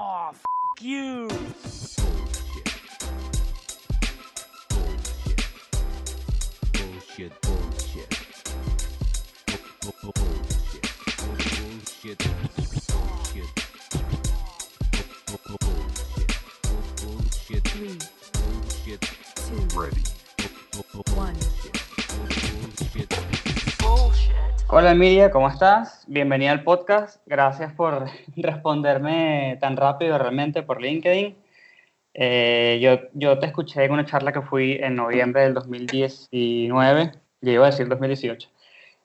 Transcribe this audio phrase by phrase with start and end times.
[0.00, 0.44] Oh, f
[0.80, 1.28] you.
[6.72, 8.10] Bullshit, bullshit.
[9.82, 10.86] Bu- bu- Bullshit.
[11.18, 12.18] Bullshit.
[12.88, 13.50] Bullshit.
[15.26, 16.30] Bu- bu- Bullshit.
[16.62, 17.64] Bu- Bullshit.
[17.64, 17.98] Three,
[18.34, 19.00] Bullshit.
[19.34, 20.02] two, Ready.
[20.72, 21.34] Bu- bu- one.
[23.80, 24.34] Bullshit.
[24.70, 25.97] Hola Emilia, ¿cómo estás?
[26.10, 27.20] Bienvenida al podcast.
[27.26, 28.06] Gracias por
[28.36, 31.36] responderme tan rápido realmente por LinkedIn.
[32.14, 37.52] Eh, yo, yo te escuché en una charla que fui en noviembre del 2019, yo
[37.52, 38.48] iba a decir 2018,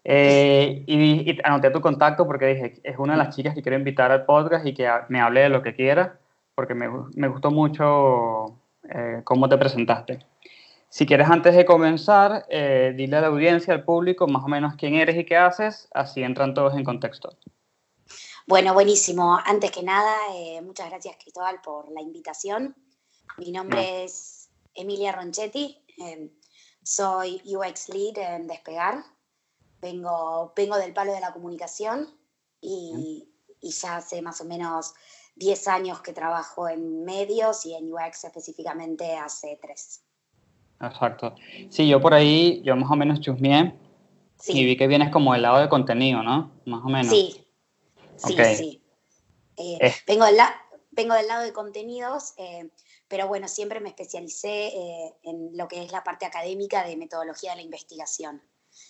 [0.06, 3.78] Eh, y, y anoté tu contacto porque dije, es una de las chicas que quiero
[3.78, 6.18] invitar al podcast y que me hable de lo que quiera,
[6.56, 10.20] porque me, me gustó mucho eh, cómo te presentaste.
[10.94, 14.76] Si quieres, antes de comenzar, eh, dile a la audiencia, al público, más o menos
[14.76, 17.36] quién eres y qué haces, así entran todos en contexto.
[18.46, 19.40] Bueno, buenísimo.
[19.44, 22.76] Antes que nada, eh, muchas gracias Cristóbal por la invitación.
[23.40, 26.32] Mi nombre es Emilia Ronchetti, eh,
[26.84, 29.04] soy UX Lead en Despegar.
[29.82, 32.08] Vengo, vengo del palo de la comunicación
[32.62, 34.94] y, y ya hace más o menos
[35.38, 40.04] 10 años que trabajo en medios y en UX específicamente hace 3.
[40.88, 41.36] Exacto.
[41.70, 43.74] Sí, yo por ahí, yo más o menos chusmeé
[44.48, 46.52] y vi que vienes como del lado de contenido, ¿no?
[46.66, 47.08] Más o menos.
[47.10, 47.46] Sí,
[48.18, 48.46] sí, Ok.
[48.58, 48.82] sí.
[49.58, 49.94] Eh, Eh.
[50.08, 52.70] vengo, del la- vengo del lado de contenidos, eh,
[53.08, 57.52] pero bueno, siempre me especialicé eh, en lo que es la parte académica de metodología
[57.52, 58.42] de la investigación.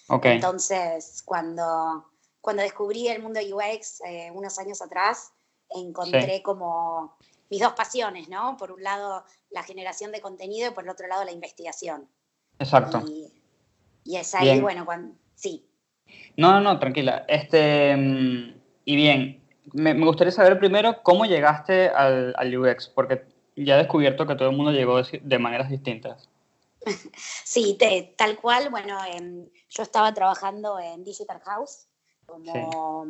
[0.08, 0.26] Ok.
[0.26, 2.06] Entonces, cuando,
[2.42, 5.34] cuando descubrí el mundo UX eh, unos años atrás,
[5.70, 7.18] encontré como
[7.50, 8.58] mis dos pasiones, ¿no?
[8.58, 12.08] Por un lado, la generación de contenido y por el otro lado, la investigación.
[12.60, 13.04] Exacto.
[13.08, 13.32] Y,
[14.04, 14.62] y es ahí, Bien.
[14.62, 15.68] bueno, cuando, sí.
[16.38, 17.26] No, no, no, tranquila.
[17.28, 23.26] Este, mm, y bien, me, me gustaría saber primero cómo llegaste al, al UX, porque
[23.56, 26.30] ya he descubierto que todo el mundo llegó de, de maneras distintas.
[27.46, 28.70] Sí, te- tal cual.
[28.72, 31.88] Bueno, em, yo estaba trabajando en Digital House
[32.26, 33.06] como,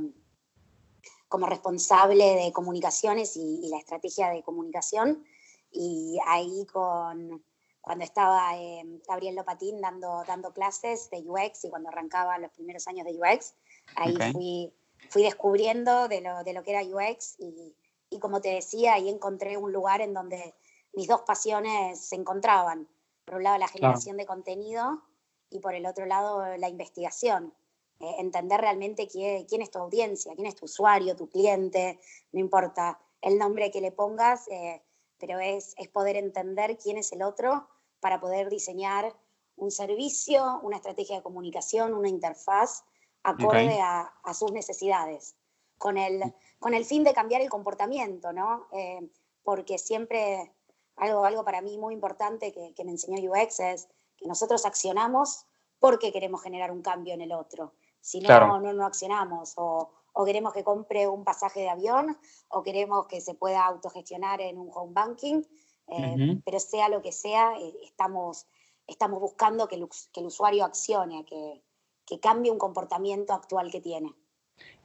[1.33, 5.25] como responsable de comunicaciones y, y la estrategia de comunicación.
[5.71, 7.43] Y ahí con,
[7.81, 12.87] cuando estaba em, Gabriel Lopatín dando, dando clases de UX y cuando arrancaba los primeros
[12.87, 13.55] años de UX,
[13.95, 14.31] ahí Ok.
[14.31, 14.73] fui,
[15.09, 17.75] fui descubriendo de lo, de lo que era UX y,
[18.11, 20.53] y como te decía, ahí encontré un lugar en donde
[20.93, 22.87] mis dos pasiones se encontraban.
[23.25, 25.01] Por un lado, la generación de contenido
[25.49, 27.55] y por el otro lado, la investigación.
[28.03, 32.01] Eh, entender realmente quién, quién es tu audiencia, quién es tu usuario, tu cliente,
[32.33, 34.83] no importa el nombre que le pongas, eh,
[35.17, 37.69] pero es, es poder entender quién es el otro
[38.01, 39.15] para poder diseñar
[39.55, 42.83] un servicio, una estrategia de comunicación, una interfaz
[43.23, 43.79] acorde Ok.
[43.81, 45.37] a, a sus necesidades,
[45.77, 46.21] con el,
[46.59, 48.67] con el fin de cambiar el comportamiento, ¿no?
[48.73, 48.99] Eh,
[49.43, 50.51] porque siempre
[50.97, 53.87] algo, algo para mí muy importante que, que me enseñó UX es
[54.17, 55.45] que nosotros accionamos
[55.79, 57.75] porque queremos generar un cambio en el otro.
[58.03, 58.59] Si no, Claro.
[58.59, 59.53] no, no accionamos.
[59.55, 62.17] O, o queremos que compre un pasaje de avión,
[62.49, 65.41] o queremos que se pueda autogestionar en un home banking,
[65.87, 68.45] eh, pero sea lo que sea, eh, estamos,
[68.87, 71.63] estamos buscando que el, us- que el usuario accione, que,
[72.05, 74.13] que cambie un comportamiento actual que tiene.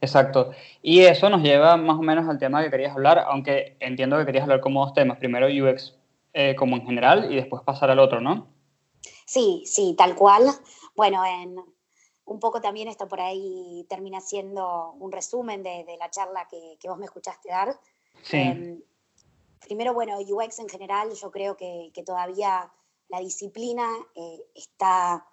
[0.01, 0.51] Exacto.
[0.81, 4.25] Y eso nos lleva más o menos al tema que querías hablar, aunque entiendo que
[4.25, 5.17] querías hablar como dos temas.
[5.19, 5.93] Primero UX
[6.33, 8.47] eh, como en general y después pasar al otro, ¿no?
[9.25, 10.43] Sí, sí, tal cual.
[10.95, 11.55] Bueno, en,
[12.29, 16.77] un poco también esto por ahí termina siendo un resumen de, de la charla que,
[16.79, 17.79] que vos me escuchaste dar.
[18.21, 18.37] Sí.
[18.37, 18.81] Em,
[19.59, 22.71] primero, bueno, UX en general, yo creo que, que todavía
[23.07, 25.27] la disciplina eh, está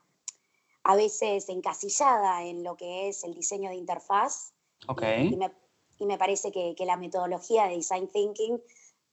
[0.85, 4.55] a veces encasillada en lo que es el diseño de interfaz.
[4.89, 5.03] ok.
[5.19, 5.53] Y, y me,
[5.99, 8.59] y me parece que, que la metodología de design thinking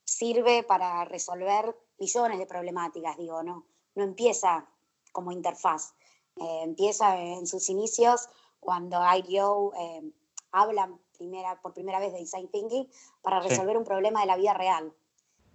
[0.05, 3.65] sirve para resolver millones de problemáticas, digo, no,
[3.95, 4.69] no empieza
[5.11, 5.93] como interfaz,
[6.37, 8.29] eh, empieza en sus inicios
[8.59, 10.11] cuando IDEO eh,
[10.51, 12.87] habla primera, por primera vez de design thinking
[13.21, 13.49] para Sí.
[13.49, 14.93] resolver un problema de la vida real.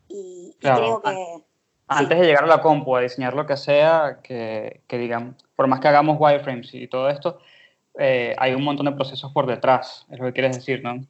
[0.09, 1.45] Y, y Claro, creo que...
[1.91, 5.67] Antes de llegar a la compu, a diseñar lo que sea, que, que digan, por
[5.69, 7.39] más que hagamos wireframes y todo esto,
[7.99, 11.07] eh, hay un montón de procesos por detrás, es lo que quieres decir, ¿no?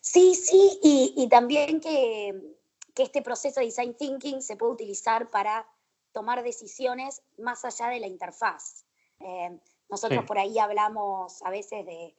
[0.00, 2.56] Sí, sí, y, y también que,
[2.94, 5.68] que este proceso de design thinking se puede utilizar para
[6.12, 8.84] tomar decisiones más allá de la interfaz.
[9.20, 9.58] Eh,
[9.88, 10.26] nosotros Sí.
[10.26, 12.14] por ahí hablamos a veces de,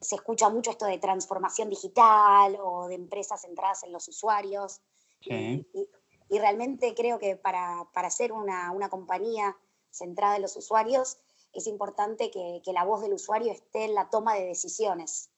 [0.00, 4.80] se escucha mucho esto de transformación digital o de empresas centradas en los usuarios.
[5.20, 5.30] Sí.
[5.72, 5.88] Y, y-
[6.28, 9.54] y realmente creo que para, para ser una, una compañía
[9.90, 11.18] centrada en los usuarios
[11.52, 15.30] es importante que, que la voz del usuario esté en la toma de decisiones.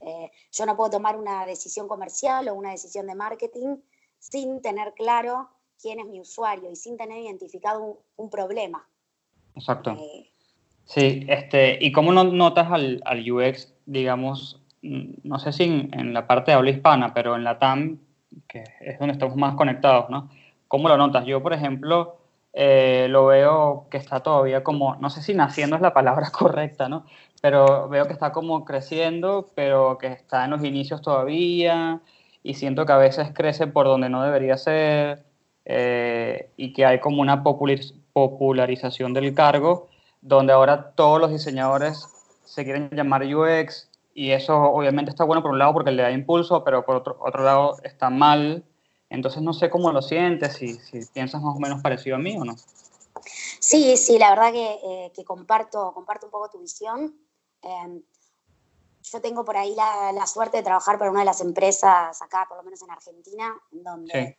[0.00, 3.76] Eh, yo no puedo tomar una decisión comercial o una decisión de marketing
[4.18, 5.48] sin tener claro
[5.80, 8.86] quién es mi usuario y sin tener identificado un, problema.
[9.54, 9.92] Exacto.
[9.92, 10.30] Eh,
[10.84, 16.26] sí, este, ¿y cómo no notas al, al, UX, digamos, no sé si en, la
[16.26, 17.98] parte de habla hispana, pero en la TAM,
[18.48, 20.30] que es donde estamos más conectados, ¿no?
[20.68, 21.26] ¿Cómo lo notas?
[21.26, 22.16] Yo, por ejemplo,
[22.52, 26.88] eh, lo veo que está todavía como, no sé si naciendo es la palabra correcta,
[26.88, 27.06] ¿no?
[27.42, 32.00] Pero veo que está como creciendo, pero que está en los inicios todavía
[32.42, 35.24] y siento que a veces crece por donde no debería ser
[35.72, 39.88] eh, y que hay como una popularización del cargo
[40.20, 42.08] donde ahora todos los diseñadores
[42.44, 46.10] se quieren llamar UX y eso obviamente está bueno por un lado porque le da
[46.10, 48.64] impulso, pero por otro, otro lado está mal
[49.10, 52.36] entonces no sé cómo lo sientes, si, si piensas más o menos parecido a mí
[52.36, 52.56] o no.
[53.60, 57.16] Sí, sí, la verdad que, eh, que comparto, comparto un poco tu visión.
[57.62, 58.02] Em,
[59.02, 62.46] yo tengo por ahí la, la, suerte de trabajar para una de las empresas acá,
[62.48, 64.38] por lo menos en Argentina, donde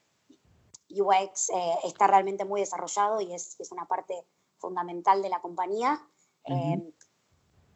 [0.99, 4.25] UX eh, está realmente muy desarrollado y es, es, una parte
[4.57, 6.01] fundamental de la compañía.
[6.43, 6.91] Em,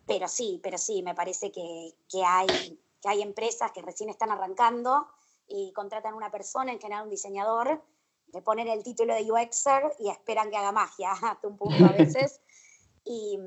[0.05, 4.31] pero sí, pero sí, me parece que, que, hay, que hay empresas que recién están
[4.31, 5.07] arrancando
[5.47, 7.83] y contratan a una persona, en general un diseñador,
[8.33, 11.91] le ponen el título de UXer y esperan que haga magia hasta un punto a
[11.91, 12.41] veces.
[13.07, 13.37] Y,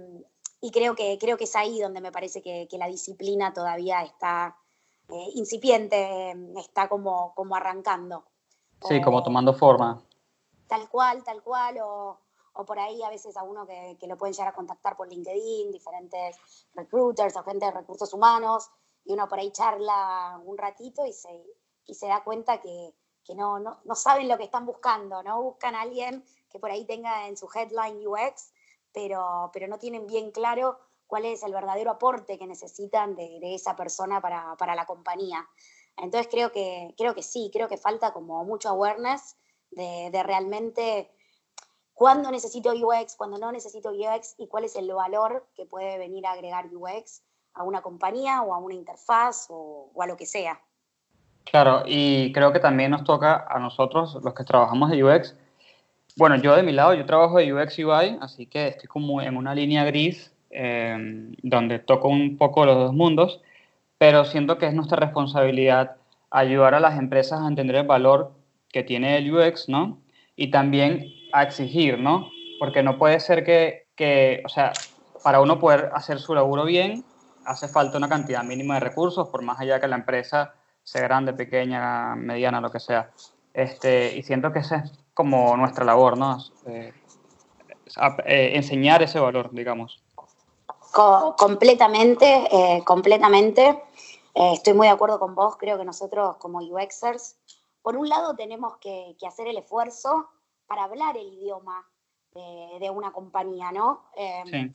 [0.60, 4.04] y, creo, que, creo que es ahí donde me parece que, que la disciplina todavía
[4.04, 4.56] está
[5.08, 8.24] eh, incipiente, está como, como arrancando.
[8.82, 10.02] Sí, como tomando forma.
[10.66, 12.18] Tal cual, tal cual, o,
[12.52, 15.08] o por ahí a veces a uno que, que, lo pueden llegar a contactar por
[15.08, 16.36] LinkedIn, diferentes
[16.74, 18.70] recruiters o gente de recursos humanos,
[19.04, 21.30] y uno por ahí charla un ratito y se,
[21.86, 22.94] y se da cuenta que,
[23.24, 25.42] que no, no, no, saben lo que están buscando, ¿no?
[25.42, 28.52] Buscan a alguien que por ahí tenga en su headline UX,
[28.92, 33.54] pero, pero no tienen bien claro cuál es el verdadero aporte que necesitan de, de
[33.54, 35.48] esa persona para, para, la compañía.
[36.00, 39.36] Entonces creo que, creo que sí, creo que falta como mucho awareness
[39.70, 41.10] de, realmente
[41.92, 46.26] cuándo necesito UX, cuándo no necesito UX y cuál es el valor que puede venir
[46.26, 47.22] a agregar UX
[47.54, 50.60] a una compañía o a una interfaz o, a lo que sea.
[51.44, 55.34] Claro, y creo que también nos toca a nosotros, los que trabajamos de UX.
[56.16, 59.36] Bueno, yo de mi lado, yo trabajo de UX UI, así que estoy como en
[59.36, 63.40] una línea gris em, donde toco un poco los dos mundos,
[63.98, 65.96] pero siento que es nuestra responsabilidad
[66.30, 68.32] ayudar a las empresas a entender el valor
[68.70, 69.98] que tiene el UX, ¿no?
[70.36, 72.30] Y también a exigir, ¿no?
[72.58, 74.72] Porque no puede ser que, que, o sea,
[75.22, 77.04] para uno poder hacer su laburo bien,
[77.44, 80.54] hace falta una cantidad mínima de recursos, por más allá que la empresa
[80.84, 83.10] sea grande, pequeña, mediana, lo que sea.
[83.52, 86.38] Este, y siento que esa es como nuestra labor, ¿no?
[86.66, 86.92] Eh,
[88.26, 90.02] eh, enseñar ese valor, digamos.
[91.36, 93.82] completamente, eh, completamente.
[94.34, 95.56] Estoy muy de acuerdo con vos.
[95.56, 97.36] Creo que nosotros como UXers,
[97.82, 100.28] por un lado tenemos que, que hacer el esfuerzo
[100.66, 101.86] para hablar el idioma
[102.32, 104.04] de, de una compañía, ¿no?
[104.14, 104.70] Sí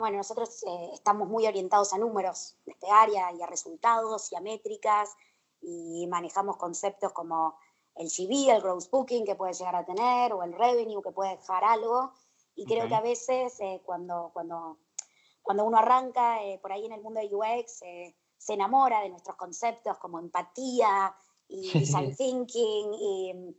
[0.00, 4.34] bueno, nosotros eh, estamos muy orientados a números de este área y a resultados y
[4.34, 5.14] a métricas
[5.60, 7.58] y manejamos conceptos como
[7.96, 11.36] el GV, el gross booking que puede llegar a tener o el revenue que puede
[11.36, 12.14] dejar algo.
[12.54, 14.78] Y creo que a veces eh, cuando, cuando,
[15.42, 17.82] cuando uno arranca eh, por ahí en el mundo de UX
[18.40, 21.14] se enamora de nuestros conceptos como empatía
[21.46, 23.54] y design thinking y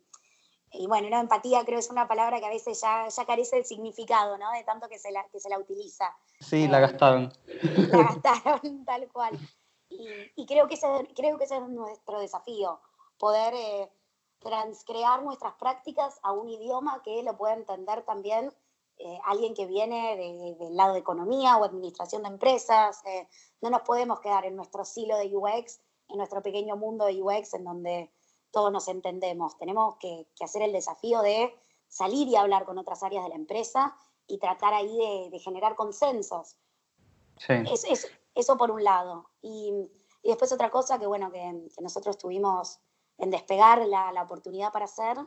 [0.74, 3.64] y bueno, la empatía creo es una palabra que a veces ya, ya carece de
[3.66, 4.52] significado, ¿no?
[4.52, 6.16] De tanto que se la, que se la utiliza.
[6.40, 7.34] Sí, la eh, gastaron.
[7.92, 9.38] La gastaron, tal cual.
[9.90, 10.08] Y,
[10.38, 12.80] y, creo, que ese, creo que ese es nuestro desafío,
[13.18, 13.92] poder eh,
[14.40, 18.54] transcrear nuestras prácticas a un idioma que lo pueda entender también
[19.04, 23.02] eh, alguien que viene de, del lado de economía o administración de empresas.
[23.06, 23.28] Eh,
[23.62, 27.56] no nos podemos quedar en nuestro silo de UX, en nuestro pequeño mundo de UX,
[27.56, 28.12] en donde
[28.52, 29.58] todos nos entendemos.
[29.58, 31.52] Tenemos que, hacer el desafío de
[31.88, 36.58] salir y hablar con otras áreas de la empresa y tratar ahí de, generar consensos.
[37.38, 37.54] Sí.
[37.72, 39.32] Es, eso por un lado.
[39.42, 39.74] Y,
[40.24, 42.80] después otra cosa que, bueno, que, nosotros tuvimos
[43.18, 45.18] en despegar la, la oportunidad para hacer,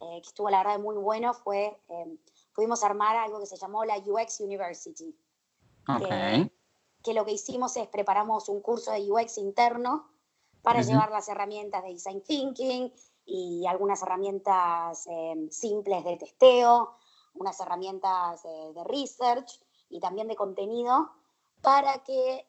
[0.00, 2.18] eh, que estuvo la verdad muy bueno, fue, eh,
[2.54, 5.16] pudimos armar algo que se llamó la UX University.
[5.86, 6.50] Okay.
[7.02, 10.08] que lo que hicimos es preparamos un curso de UX interno
[10.62, 12.90] para llevar las herramientas de design thinking
[13.26, 16.96] y algunas herramientas em, simples de testeo,
[17.34, 21.10] unas herramientas de research y también de contenido
[21.60, 22.46] para que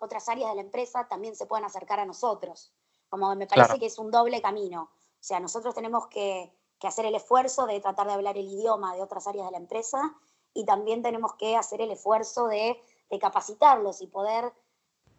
[0.00, 2.72] otras áreas de la empresa también se puedan acercar a nosotros.
[3.08, 4.90] Como me parece que es un doble camino.
[4.92, 8.94] O sea, nosotros tenemos que, que hacer el esfuerzo de tratar de hablar el idioma
[8.94, 10.14] de otras áreas de la empresa
[10.54, 12.80] y también tenemos que hacer el esfuerzo de,
[13.10, 14.52] de capacitarlos y poder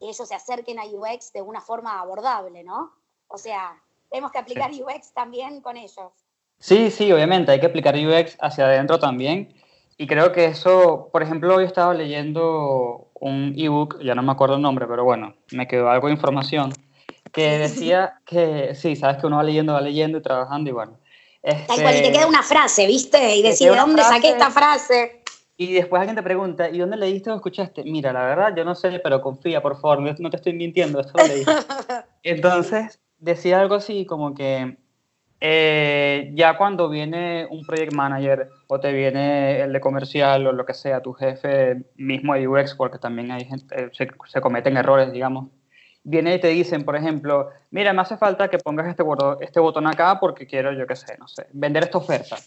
[0.02, 2.94] ellos se acerquen a UX de una forma abordable, ¿no?
[3.28, 6.12] O sea, tenemos que aplicar UX también con ellos.
[6.58, 9.54] Sí, sí, obviamente, hay que aplicar UX hacia adentro también.
[9.98, 14.56] Y creo que eso, por ejemplo, hoy estaba leyendo un ebook, ya no me acuerdo
[14.56, 16.72] el nombre, pero bueno, me quedó algo de información,
[17.34, 20.98] que decía que, sí, sabes que uno va leyendo, va leyendo y trabajando y bueno.
[21.42, 23.36] Tal cual, y te queda una frase, ¿viste?
[23.36, 25.24] Y decís, ¿de dónde saqué esta frase?
[25.58, 27.84] Y después alguien te pregunta, ¿y dónde leíste o escuchaste?
[27.84, 31.14] Mira, la verdad, yo no sé, pero confía, por favor, no te estoy mintiendo, esto
[31.18, 31.44] lo leí.
[32.24, 34.78] Entonces, decía algo así como que
[35.42, 40.66] eh, ya cuando viene un project manager o te viene el de comercial o lo
[40.66, 44.76] que sea, tu jefe mismo de UX, porque también hay gente, eh, se, se, cometen
[44.76, 45.50] errores, digamos,
[46.10, 49.04] viene y te dicen, por ejemplo, mira, me hace falta que pongas este,
[49.42, 52.38] este botón acá porque quiero, yo qué sé, no sé, vender esta oferta.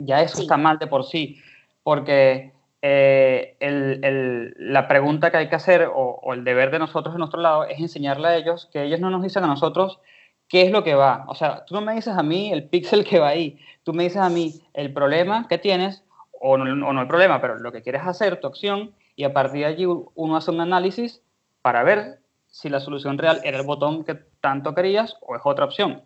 [0.00, 1.40] Ya eso está mal de por sí,
[1.84, 6.80] porque eh, el, el, la pregunta que hay que hacer o, o el deber de
[6.80, 10.00] nosotros de nuestro lado es enseñarle a ellos que ellos no nos dicen a nosotros
[10.48, 11.24] qué es lo que va.
[11.28, 14.02] O sea, tú no me dices a mí el píxel que va ahí, tú me
[14.02, 17.70] dices a mí el problema que tienes, o no, o no el problema, pero lo
[17.70, 21.22] que quieres hacer, tu acción, y a partir de allí uno hace un análisis
[21.62, 22.21] para ver
[22.52, 26.04] si la solución real era el botón que tanto querías o es otra opción.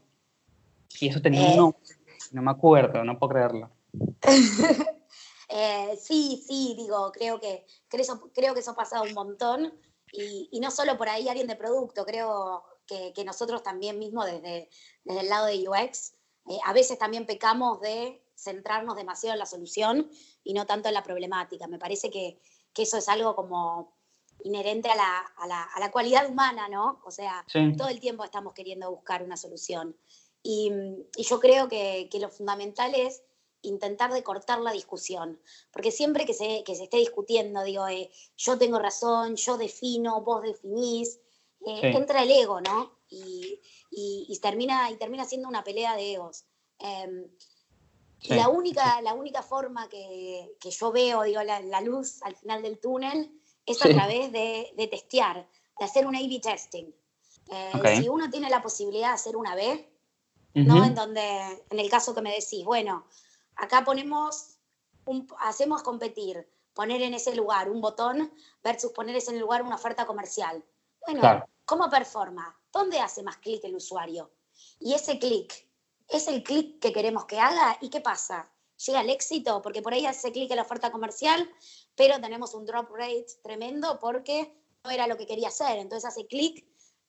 [1.00, 1.80] Y eso tenía un nombre,
[2.30, 3.70] no me acuerdo, no puedo creerlo.
[5.48, 9.74] eh, sí, sí, digo, creo que, creo, creo que eso ha pasado un montón.
[10.12, 14.70] Y, y no solo por ahí alguien de producto, creo que, nosotros también mismo desde,
[15.04, 16.12] desde el lado de UX,
[16.48, 20.10] eh, a veces también pecamos de centrarnos demasiado en la solución
[20.44, 21.66] y no tanto en la problemática.
[21.66, 22.40] Me parece que,
[22.72, 23.95] que eso es algo como
[24.46, 27.00] inherente a la, a la, a la cualidad humana, ¿no?
[27.04, 27.72] O sea, sí.
[27.76, 29.96] todo el tiempo estamos queriendo buscar una solución.
[30.42, 30.70] Y,
[31.16, 33.24] y yo creo que, que, lo fundamental es
[33.62, 35.40] intentar de cortar la discusión,
[35.72, 40.20] porque siempre que se, que se esté discutiendo, digo, eh, yo tengo razón, yo defino,
[40.20, 41.18] vos definís,
[41.66, 41.86] eh, sí.
[41.96, 42.92] entra el ego, ¿no?
[43.08, 43.60] Y,
[43.90, 46.44] y, y, termina, y termina siendo una pelea de egos.
[46.78, 47.28] Eh,
[48.20, 48.34] sí.
[48.34, 52.62] la, única, la única forma que, que yo veo, digo, la, la, luz al final
[52.62, 53.32] del túnel
[53.66, 55.46] es a través de, de, testear,
[55.78, 56.86] de hacer un A-B testing.
[57.50, 58.00] Eh, okay.
[58.00, 59.90] Si uno tiene la posibilidad de hacer una B,
[60.54, 60.64] uh -huh.
[60.64, 60.84] ¿no?
[60.84, 63.06] En donde, en el caso que me decís, bueno,
[63.56, 64.58] acá ponemos,
[65.04, 68.32] un, hacemos competir, poner en ese lugar un botón
[68.62, 70.64] versus poner en ese lugar una oferta comercial.
[71.04, 71.48] Bueno, claro.
[71.64, 72.56] ¿cómo performa?
[72.72, 74.30] ¿Dónde hace más clic el usuario?
[74.78, 75.68] Y ese clic,
[76.08, 77.78] ¿es el clic que queremos que haga?
[77.80, 78.50] ¿Y qué pasa?
[78.84, 79.62] ¿Llega al éxito?
[79.62, 81.50] Porque por ahí hace clic en la oferta comercial,
[81.96, 85.78] pero tenemos un drop rate tremendo porque no era lo que quería hacer.
[85.78, 86.64] Entonces hace clic,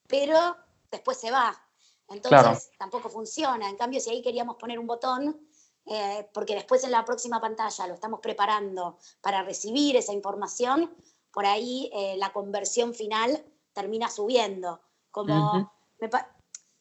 [0.07, 0.55] pero
[0.89, 1.55] después se va.
[2.09, 2.59] Entonces claro.
[2.79, 3.69] tampoco funciona.
[3.69, 5.47] En cambio, si ahí queríamos poner un botón,
[5.85, 10.95] eh, porque después en la próxima pantalla lo estamos preparando para recibir esa información,
[11.31, 14.81] por ahí eh, la conversión final termina subiendo.
[15.11, 15.71] Como uh -huh.
[15.99, 16.35] me, pa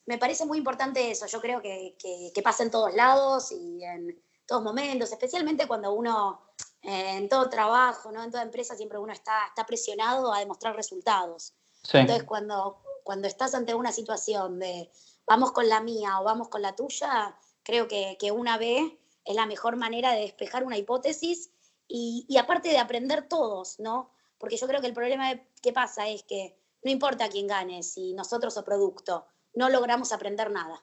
[0.05, 3.83] me, parece muy importante eso, yo creo que, que, que, pasa en todos lados y
[3.83, 6.41] en todos momentos, especialmente cuando uno,
[6.87, 8.23] en todo trabajo, ¿no?
[8.23, 11.53] en toda empresa, siempre uno está, está presionado a demostrar resultados.
[11.83, 11.97] Sí.
[11.97, 14.89] Entonces, cuando, cuando estás ante una situación de
[15.25, 18.83] vamos con la mía o vamos con la tuya, creo que, que una vez
[19.25, 21.51] es la mejor manera de despejar una hipótesis
[21.89, 24.09] y, y aparte de aprender todos, ¿no?
[24.37, 28.13] Porque yo creo que el problema que pasa es que no importa quién gane, si
[28.13, 29.25] nosotros o producto,
[29.55, 30.81] no logramos aprender nada.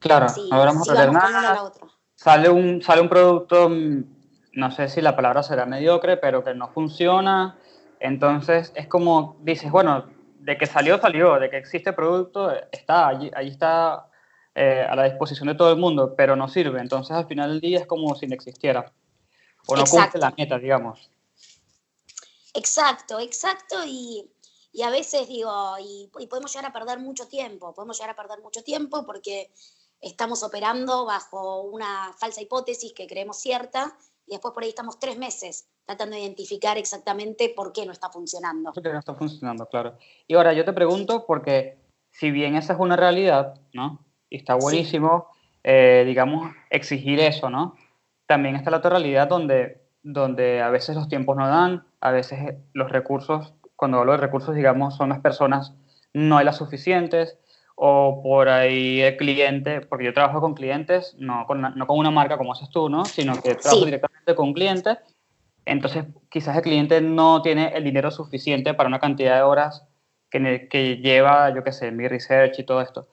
[0.00, 1.72] Claro, si, no logramos si aprender nada.
[2.16, 4.15] Sale un, sale un producto, mm,
[4.56, 7.58] no sé si la palabra será mediocre, pero que no funciona.
[8.00, 10.06] Entonces es como dices, bueno,
[10.40, 14.08] de que salió, salió, de que existe producto, está, allí, allí está
[14.54, 16.80] eh, a la disposición de todo el mundo, pero no sirve.
[16.80, 18.92] Entonces al final del día es como si no existiera.
[19.66, 20.12] O no Exacto.
[20.12, 21.10] cumple la meta, digamos.
[22.54, 23.76] Exacto, exacto.
[23.86, 24.30] Y
[24.72, 28.14] y a veces digo, y, y, podemos llegar a perder mucho tiempo, podemos llegar a
[28.14, 29.50] perder mucho tiempo porque
[30.02, 33.96] estamos operando bajo una falsa hipótesis que creemos cierta
[34.26, 38.10] y después por ahí estamos tres meses tratando de identificar exactamente por qué no está
[38.10, 38.72] funcionando.
[38.72, 39.96] Porque no está funcionando, claro.
[40.26, 41.78] Y ahora yo te pregunto, porque
[42.10, 44.04] si bien esa es una realidad, ¿no?
[44.28, 45.60] Y está buenísimo, sí.
[45.64, 47.76] eh, digamos, exigir eso, ¿no?
[48.26, 52.56] También está la otra realidad donde, donde a veces los tiempos no dan, a veces
[52.72, 55.74] los recursos cuando hablo de recursos, digamos, son las personas,
[56.12, 57.38] no hay las suficientes,
[57.76, 62.10] o por ahí el cliente, porque yo trabajo con clientes, no con, no con una
[62.10, 63.04] marca como haces tú, ¿no?
[63.04, 63.84] Sino que trabajo sí.
[63.84, 64.98] directamente con clientes,
[65.66, 69.86] entonces quizás el cliente no tiene el dinero suficiente para una cantidad de horas
[70.30, 73.08] que, que lleva, yo qué sé, mi research y todo esto.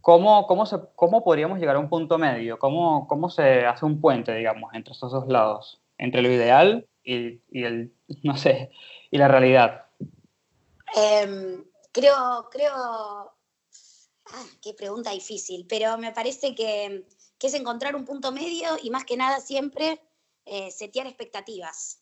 [0.00, 2.58] ¿Cómo, cómo, se, ¿Cómo podríamos llegar a un punto medio?
[2.58, 5.82] ¿Cómo, ¿Cómo se hace un puente, digamos, entre estos dos lados?
[5.98, 8.70] Entre lo ideal y, y el, no sé,
[9.10, 9.86] y la realidad.
[10.96, 13.32] Em, creo, creo,
[14.32, 17.04] ah, qué pregunta difícil, pero me parece que,
[17.40, 20.00] es encontrar un punto medio y más que nada siempre
[20.44, 22.00] eh, setear expectativas.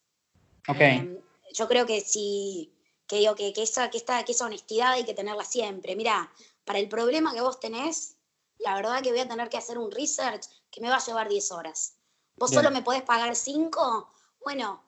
[0.68, 0.80] Ok.
[0.80, 1.20] Em,
[1.52, 2.72] yo creo que si,
[3.06, 5.94] que digo que, que, esa, que, esta, que esa honestidad hay que tenerla siempre.
[5.94, 6.32] Mira,
[6.64, 8.16] para el problema que vos tenés,
[8.58, 11.28] la verdad que voy a tener que hacer un research que me va a llevar
[11.28, 11.96] 10 horas.
[12.36, 14.10] Vos solo me podés pagar 5,
[14.44, 14.82] bueno,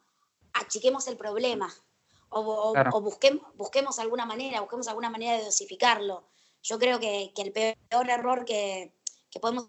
[0.52, 1.72] achiquemos el problema.
[2.30, 6.28] O, busquemos, busquemos alguna manera, busquemos alguna manera de dosificarlo.
[6.68, 8.92] Yo creo que, el peor error que,
[9.30, 9.68] que podemos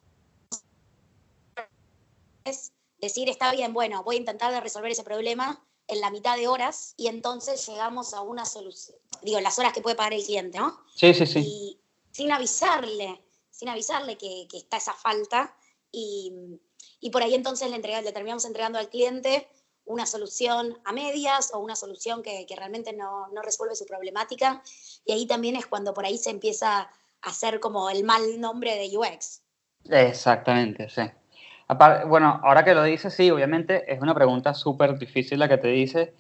[2.44, 6.36] es decir, está bien, bueno, voy a intentar de resolver ese problema en la mitad
[6.36, 10.26] de horas y entonces llegamos a una solución, digo, las horas que puede pagar el
[10.26, 10.78] cliente, ¿no?
[10.94, 11.40] Sí, sí, sí.
[11.40, 11.80] Y
[12.12, 15.56] sin avisarle, sin avisarle que, está esa falta
[15.94, 16.60] y,
[17.14, 19.48] por ahí entonces le, le terminamos entregando al cliente
[19.90, 24.64] una solución a medias o una solución que, realmente no, no, resuelve su problemática.
[25.06, 26.90] Y ahí también es cuando por ahí se empieza a
[27.22, 29.42] hacer como el mal nombre de UX.
[29.90, 31.04] Exactamente, sí
[32.08, 35.68] bueno, ahora que lo dices, sí, obviamente es una pregunta súper difícil la que te
[35.68, 36.14] dice,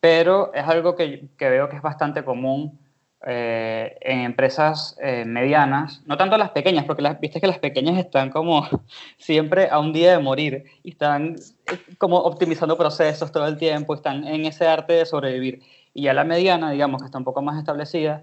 [0.00, 2.78] pero es algo que, que veo que es bastante común
[3.26, 7.98] eh, en empresas eh, medianas, no tanto las pequeñas, porque las, viste que las pequeñas
[7.98, 8.66] están como
[9.18, 11.36] siempre a un día de morir y están
[11.66, 15.62] eh, como optimizando procesos todo el tiempo, están en ese arte de sobrevivir.
[15.94, 18.22] Y ya la mediana, digamos que está un poco más establecida,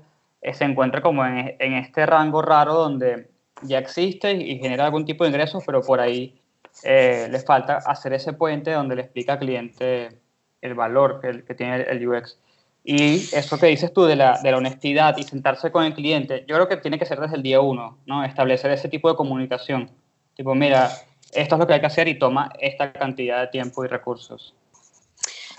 [0.53, 3.29] se encuentra como en, en, este rango raro donde
[3.62, 6.39] ya existe y genera algún tipo de ingresos, pero por ahí
[6.84, 10.20] eh, les falta hacer ese puente donde le explica al cliente
[10.62, 12.38] el valor que, que tiene el, UX.
[12.84, 16.46] Y eso que dices tú de la, de la, honestidad y sentarse con el cliente,
[16.48, 18.24] yo creo que tiene que ser desde el día uno, ¿no?
[18.24, 19.92] Establecer ese tipo de comunicación.
[20.36, 20.90] Tipo, mira,
[21.34, 24.56] esto es lo que hay que hacer y toma esta cantidad de tiempo y recursos.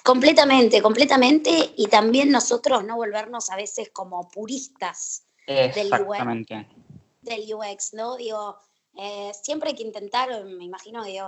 [0.02, 1.50] Completamente, completamente.
[1.76, 6.66] Y también nosotros no volvernos a veces como puristas del UX,
[7.22, 8.16] del UX, ¿no?
[8.16, 8.56] Digo,
[8.96, 11.20] eh, siempre hay que intentar, me imagino que,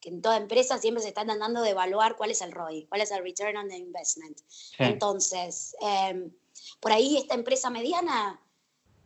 [0.00, 3.00] que en toda empresa siempre se están tratando de evaluar cuál es el ROI, cuál
[3.00, 4.38] es el Return on the Investment.
[4.78, 6.32] Entonces, em,
[6.80, 8.40] por ahí esta empresa mediana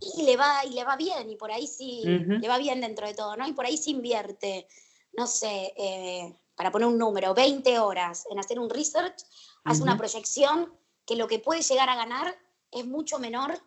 [0.00, 3.06] y le va y le va bien y por ahí sí le va bien dentro
[3.06, 3.46] de todo, ¿no?
[3.46, 4.66] Y por ahí se invierte,
[5.12, 9.24] no sé, eh, para poner un número, 20 horas en hacer un research,
[9.64, 10.72] hace una proyección
[11.06, 12.36] que lo que puede llegar a ganar
[12.70, 13.58] es mucho menor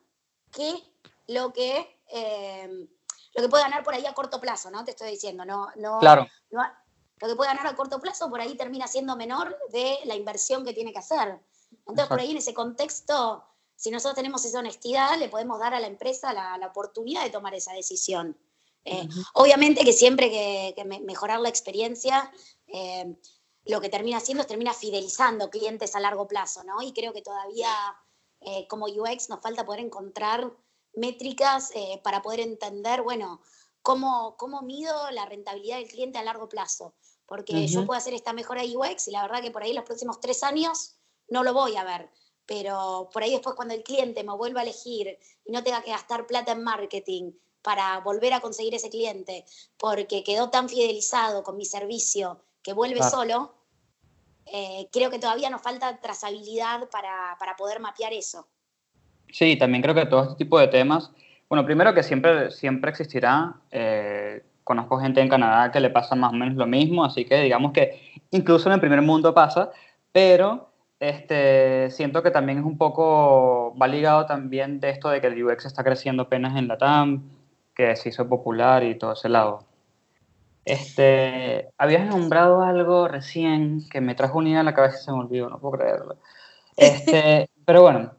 [0.51, 0.73] que
[1.27, 2.87] lo que em,
[3.35, 4.85] lo que puede ganar por ahí a corto plazo, ¿no?
[4.85, 6.27] Te estoy diciendo, no, no, claro.
[7.21, 10.65] Lo que puede ganar a corto plazo por ahí termina siendo menor de la inversión
[10.65, 11.39] que tiene que hacer.
[11.79, 13.43] Entonces, por ahí en ese contexto,
[13.75, 17.53] si nosotros tenemos esa honestidad, le podemos dar a la empresa la, oportunidad de tomar
[17.53, 18.37] esa decisión.
[18.83, 22.31] Eh, obviamente que siempre que, mejorar la experiencia,
[22.67, 23.15] eh,
[23.65, 26.81] lo que termina haciendo es termina fidelizando clientes a largo plazo, ¿no?
[26.81, 27.71] Y creo que todavía
[28.41, 30.51] eh, como UX nos falta poder encontrar
[30.93, 31.71] métricas
[32.03, 33.41] para poder entender, bueno,
[33.81, 36.93] cómo, cómo mido la rentabilidad del cliente a largo plazo.
[37.27, 40.19] Porque yo puedo hacer esta mejora UX y la verdad que por ahí los próximos
[40.19, 40.95] tres años
[41.27, 42.09] no lo voy a ver.
[42.45, 45.89] Pero por ahí después cuando el cliente me vuelva a elegir y no tenga que
[45.89, 47.31] gastar plata en marketing
[47.63, 49.43] para volver a conseguir ese cliente,
[49.77, 53.55] porque quedó tan fidelizado con mi servicio que vuelve solo,
[54.45, 58.47] eh, creo que todavía nos falta trazabilidad para, para poder mapear eso.
[59.31, 61.11] Sí, también creo que todo este tipo de temas,
[61.49, 66.33] bueno, primero que siempre, siempre existirá, eh, conozco gente en Canadá que le pasa más
[66.33, 68.01] o menos lo mismo, así que digamos que
[68.31, 69.69] incluso en el primer mundo pasa,
[70.11, 75.27] pero este, siento que también es un poco, va ligado también de esto de que
[75.27, 77.29] el UX está creciendo apenas en la TAM,
[77.75, 79.65] que se hizo popular y todo ese lado.
[80.65, 85.11] Este, habías nombrado algo recién que me trajo una idea a la cabeza y se
[85.11, 86.17] me olvidó, no puedo creerlo.
[86.75, 88.13] Este, pero bueno,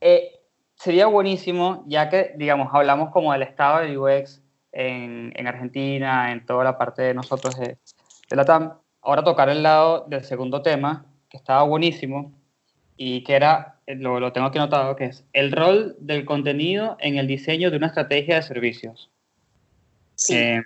[0.00, 0.40] eh,
[0.74, 4.41] sería buenísimo, ya que, digamos, hablamos como del estado de UX
[4.72, 7.78] en, en Argentina, en toda la parte de nosotros de,
[8.28, 12.32] de, la TAM, ahora tocar el lado del segundo tema, que estaba buenísimo,
[12.96, 16.96] y que era, eh, lo, lo tengo aquí notado, que es el rol del contenido
[17.00, 19.10] en el diseño de una estrategia de servicios.
[20.14, 20.36] Sí.
[20.36, 20.62] Eh,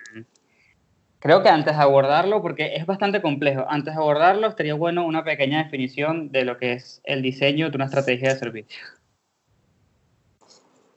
[1.19, 5.23] creo que antes de abordarlo, porque es bastante complejo, antes de abordarlo estaría bueno una
[5.23, 8.97] pequeña definición de lo que es el diseño de una estrategia de servicios.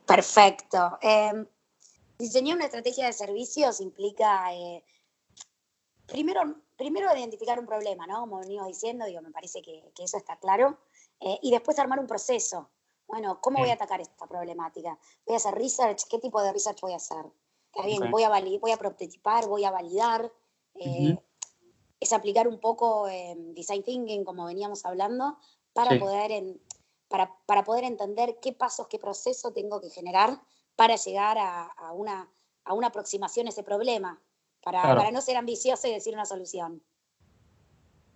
[0.07, 0.99] Perfecto.
[1.03, 1.46] Em,
[2.20, 4.85] diseñar una estrategia de servicios implica, eh,
[6.06, 6.42] primero,
[6.76, 8.20] primero identificar un problema, ¿no?
[8.20, 10.78] Como venimos diciendo, digo, me parece que, eso está claro.
[11.20, 12.70] Eh, y después armar un proceso.
[13.06, 14.96] Bueno, ¿cómo voy a atacar esta problemática?
[15.26, 16.04] ¿Voy a hacer research?
[16.09, 17.24] ¿Qué tipo de research voy a hacer?
[17.85, 20.33] bien, voy, a voy a prototipar, voy a validar.
[20.74, 21.16] Eh,
[21.98, 25.38] es aplicar un poco design thinking, como veníamos hablando,
[25.72, 26.61] para poder en,
[27.09, 30.40] para, para, poder entender qué pasos, qué proceso tengo que generar
[30.80, 32.26] para llegar a, a una,
[32.64, 34.18] a una aproximación a ese problema,
[34.62, 34.96] para, claro.
[34.96, 36.80] para no ser ambicioso y decir una solución.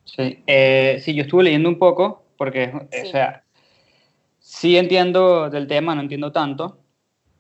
[0.07, 3.01] Sí, eh, sí, yo estuve leyendo un poco, porque, sí.
[3.03, 3.45] o sea,
[4.39, 6.79] sí entiendo del tema, no entiendo tanto,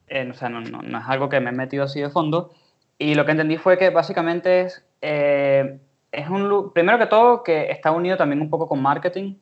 [0.08, 2.52] eh, o sea, no, no, no, es algo que me he metido así de fondo,
[2.98, 5.78] y lo que entendí fue que básicamente es, eh,
[6.12, 9.36] es un, primero que todo, que está unido también un poco con marketing,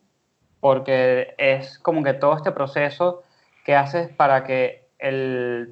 [0.61, 3.25] porque es como que todo este proceso
[3.65, 4.82] que haces para que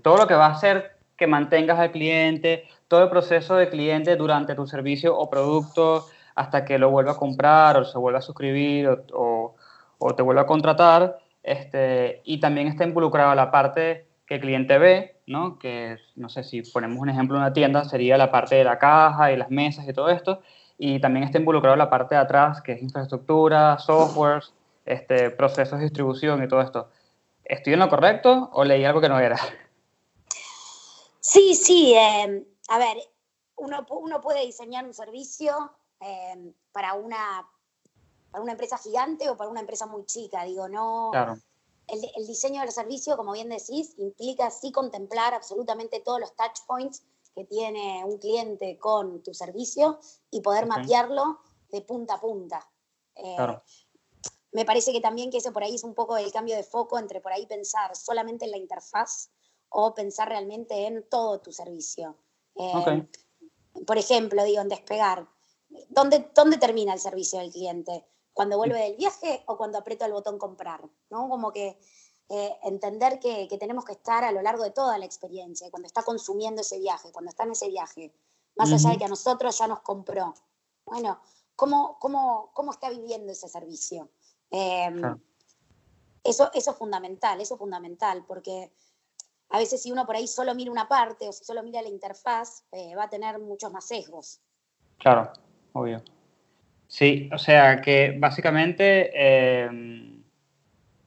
[0.02, 4.16] todo lo que va a hacer que mantengas al cliente, todo el proceso de cliente
[4.16, 8.22] durante tu servicio o producto, hasta que lo vuelva a comprar o se vuelva a
[8.22, 9.54] suscribir o,
[10.16, 11.18] te vuelva a contratar.
[11.42, 15.58] Este, y también está involucrada la parte que el cliente ve, ¿no?
[15.58, 18.78] que no sé si ponemos un ejemplo en una tienda, sería la parte de la
[18.78, 20.40] caja y las mesas y todo esto,
[20.78, 24.42] y también está involucrado la parte de atrás, que es infraestructura, software,
[24.86, 26.88] este, procesos de distribución y todo esto.
[27.44, 29.38] ¿Estoy en lo correcto o leí algo que no era?
[31.20, 31.94] Sí, sí.
[31.94, 32.96] Eh, a ver,
[33.56, 37.46] uno, uno, puede diseñar un servicio eh, para, una,
[38.30, 40.44] para una empresa gigante o para una empresa muy chica.
[40.44, 41.10] Digo, no.
[41.12, 41.38] Claro.
[41.86, 46.60] El, el, diseño del servicio, como bien decís, implica sí contemplar absolutamente todos los touch
[46.66, 47.02] points
[47.34, 49.98] que tiene un cliente con tu servicio
[50.30, 50.82] y poder okay.
[50.82, 52.68] mapearlo de punta a punta.
[53.16, 53.62] Eh, claro.
[54.52, 56.98] Me parece que también que eso por ahí es un poco el cambio de foco
[56.98, 59.30] entre por ahí pensar solamente en la interfaz
[59.68, 62.16] o pensar realmente en todo tu servicio.
[62.56, 63.08] Eh, okay.
[63.86, 65.28] Por ejemplo, digo, en despegar,
[65.88, 68.04] ¿dónde, ¿dónde termina el servicio del cliente?
[68.32, 70.82] ¿Cuando vuelve del viaje o cuando aprieto el botón comprar?
[71.10, 71.28] ¿no?
[71.28, 71.78] Como que
[72.28, 75.86] eh, entender que, que, tenemos que estar a lo largo de toda la experiencia, cuando
[75.86, 78.12] está consumiendo ese viaje, cuando está en ese viaje,
[78.56, 78.76] más uh -huh.
[78.76, 80.34] allá de que a nosotros ya nos compró.
[80.84, 81.20] Bueno,
[81.56, 84.10] ¿cómo, cómo, cómo está viviendo ese servicio?
[84.50, 85.20] Eh, claro.
[86.24, 88.70] eso, eso es fundamental, eso es fundamental, porque
[89.50, 91.88] a veces si uno por ahí solo mira una parte o si solo mira la
[91.88, 94.40] interfaz, eh, va a tener muchos más sesgos.
[94.98, 95.32] Claro,
[95.72, 96.02] obvio.
[96.86, 99.70] Sí, o sea que básicamente eh,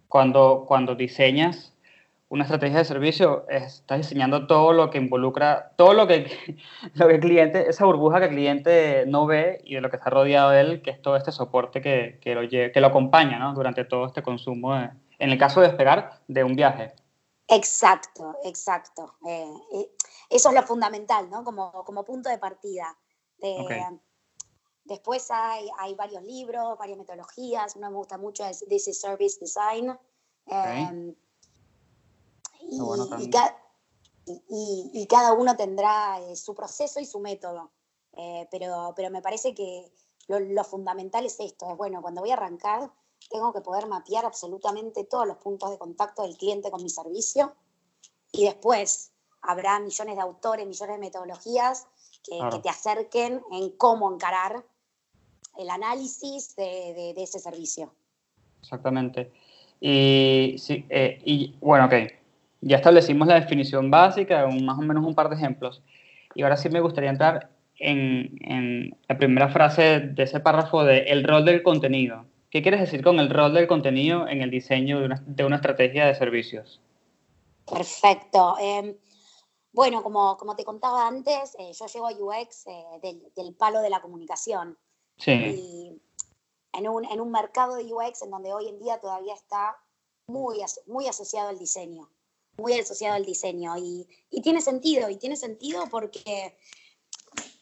[0.08, 1.73] cuando, cuando diseñas
[2.30, 6.58] una estrategia de servicio, estás diseñando todo lo que involucra, todo lo que,
[6.96, 9.98] lo que el cliente, esa burbuja que el cliente no ve y de lo que
[9.98, 13.38] está rodeado de él, que es todo este soporte que, que, lo, que lo acompaña
[13.38, 13.54] ¿no?
[13.54, 16.94] durante todo este consumo, de, en el caso de despegar, de un viaje.
[17.48, 19.16] Exacto, exacto.
[19.28, 19.54] Eh,
[20.30, 21.44] eso es lo fundamental, ¿no?
[21.44, 22.98] Como, como punto de partida.
[23.38, 23.82] Okay.
[24.86, 27.76] Después hay, hay, varios libros, varias metodologías.
[27.76, 29.92] Uno me gusta mucho es This is Service Design.
[30.46, 30.84] Okay.
[30.84, 31.16] Eh,
[32.70, 33.58] y, bueno y, ca
[34.26, 37.72] y, y, cada uno tendrá eh, su proceso y su método.
[38.16, 39.92] Eh, pero, pero me parece que
[40.28, 41.70] lo, lo, fundamental es esto.
[41.70, 42.92] Es bueno, cuando voy a arrancar,
[43.30, 47.54] tengo que poder mapear absolutamente todos los puntos de contacto del cliente con mi servicio
[48.32, 51.88] y después habrá millones de autores, millones de metodologías
[52.24, 52.56] que, claro.
[52.56, 54.66] que te acerquen en cómo encarar
[55.58, 57.94] el análisis de, de, de ese servicio.
[58.62, 59.32] Exactamente.
[59.80, 61.94] Y, sí, eh, y bueno, ok,
[62.66, 65.82] ya establecimos la definición básica, un, más o menos un par de ejemplos.
[66.36, 71.00] Y ahora sí me gustaría entrar en, en la primera frase de ese párrafo de
[71.00, 72.26] el rol del contenido.
[72.50, 75.56] ¿Qué quieres decir con el rol del contenido en el diseño de una, de una
[75.56, 76.80] estrategia de servicios?
[77.66, 78.56] Perfecto.
[78.62, 79.00] Eh,
[79.72, 83.82] bueno, como, como, te contaba antes, eh, yo llego a UX eh, del, del, palo
[83.82, 84.78] de la comunicación.
[85.18, 85.32] Sí.
[85.32, 86.02] Y
[86.74, 89.78] en un, en un, mercado de UX en donde hoy en día todavía está
[90.28, 92.10] muy, muy asociado al diseño.
[92.58, 93.76] Muy asociado al diseño.
[93.78, 96.58] Y, y tiene sentido, y tiene sentido porque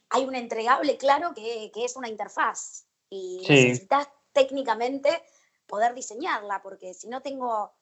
[0.10, 2.86] hay un entregable claro que, que es una interfaz.
[3.10, 3.54] Y sí.
[3.54, 5.24] necesitas técnicamente
[5.68, 7.74] poder diseñarla, porque si no tengo,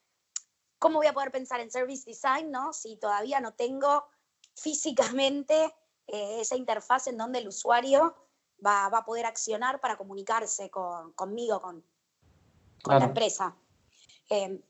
[0.78, 2.72] ¿cómo voy a poder pensar en service design, no?
[2.74, 4.06] Si todavía no tengo
[4.56, 5.74] físicamente
[6.08, 8.16] eh, esa interfaz en donde el usuario
[8.66, 11.88] va, va, a poder accionar para comunicarse con, conmigo, con, con
[12.84, 13.00] claro.
[13.00, 13.56] la empresa.
[14.30, 14.62] Eh,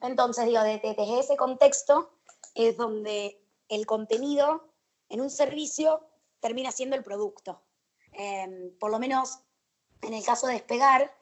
[0.00, 2.10] entonces, digo, desde, desde ese contexto
[2.54, 4.72] es donde el contenido
[5.08, 6.06] en un servicio
[6.40, 7.60] termina siendo el producto.
[8.12, 9.40] Eh, por lo menos
[10.02, 11.12] en el caso de despegar,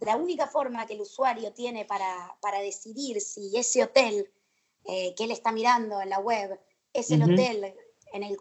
[0.00, 4.30] la única forma que el usuario tiene para, para decidir si ese hotel
[4.84, 6.60] eh, que él está mirando en la web
[6.92, 7.32] es el uh -huh.
[7.32, 7.74] hotel
[8.12, 8.36] en el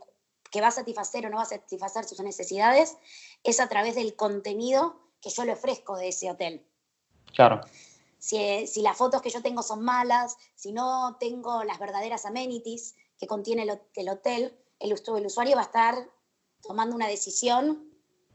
[0.52, 2.98] que va a satisfacer o no va a satisfacer sus necesidades,
[3.44, 6.66] es a través del contenido que yo le ofrezco de ese hotel.
[7.34, 7.62] Claro.
[8.26, 12.96] Si, si las fotos que yo tengo son malas, si no tengo las verdaderas amenities
[13.20, 16.10] que contiene el, el hotel, el, el usuario va a estar
[16.64, 17.88] tomando una decisión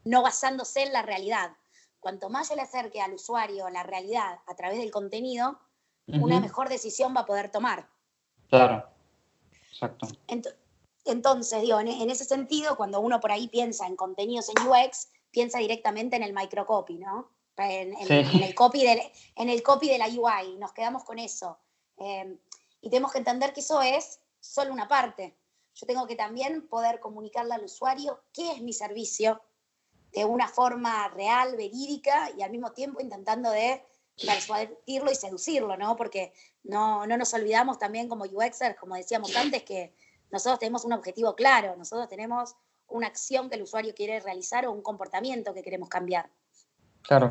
[0.04, 1.56] no basándose en la realidad.
[1.98, 5.58] cuanto más yo le acerque al usuario la realidad a través del contenido,
[6.06, 7.88] una mejor decisión va a poder tomar.
[8.48, 8.88] Claro,
[9.72, 10.06] exacto.
[11.04, 15.58] Entonces, digo, en, ese sentido, cuando uno por ahí piensa en contenidos en UX, piensa
[15.58, 17.32] directamente en el microcopy, ¿no?
[17.56, 17.94] En,
[18.42, 21.58] el copy de, en el copy de la UI, nos quedamos con eso.
[21.98, 22.38] Em,
[22.80, 25.36] y tenemos que entender que eso es solo una parte.
[25.74, 29.42] Yo tengo que también poder comunicarle al usuario qué es mi servicio
[30.12, 33.84] de una forma real, verídica y al mismo tiempo intentando de
[34.24, 35.96] persuadirlo y seducirlo, ¿no?
[35.96, 36.32] Porque
[36.62, 39.94] no, no nos olvidamos también como UXers, como decíamos antes, que
[40.30, 42.56] nosotros tenemos un objetivo claro, nosotros tenemos
[42.88, 46.30] una acción que el usuario quiere realizar o un comportamiento que queremos cambiar.
[47.10, 47.30] Claro,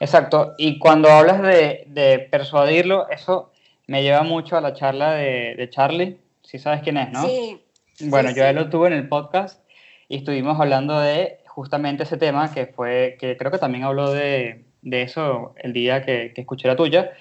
[0.00, 0.56] exacto.
[0.58, 3.52] Y cuando hablas de, persuadirlo, eso
[3.86, 7.24] me lleva mucho a la charla de, Charlie, si sabes quién es, ¿no?
[7.24, 7.62] Sí.
[8.00, 9.62] Bueno, yo lo tuve en el podcast
[10.08, 14.64] y estuvimos hablando de justamente ese tema que fue, que creo que también habló de,
[14.82, 17.12] de eso el día que, que, escuché la tuya,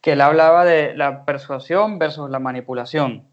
[0.00, 3.28] que él hablaba de la persuasión versus la manipulación.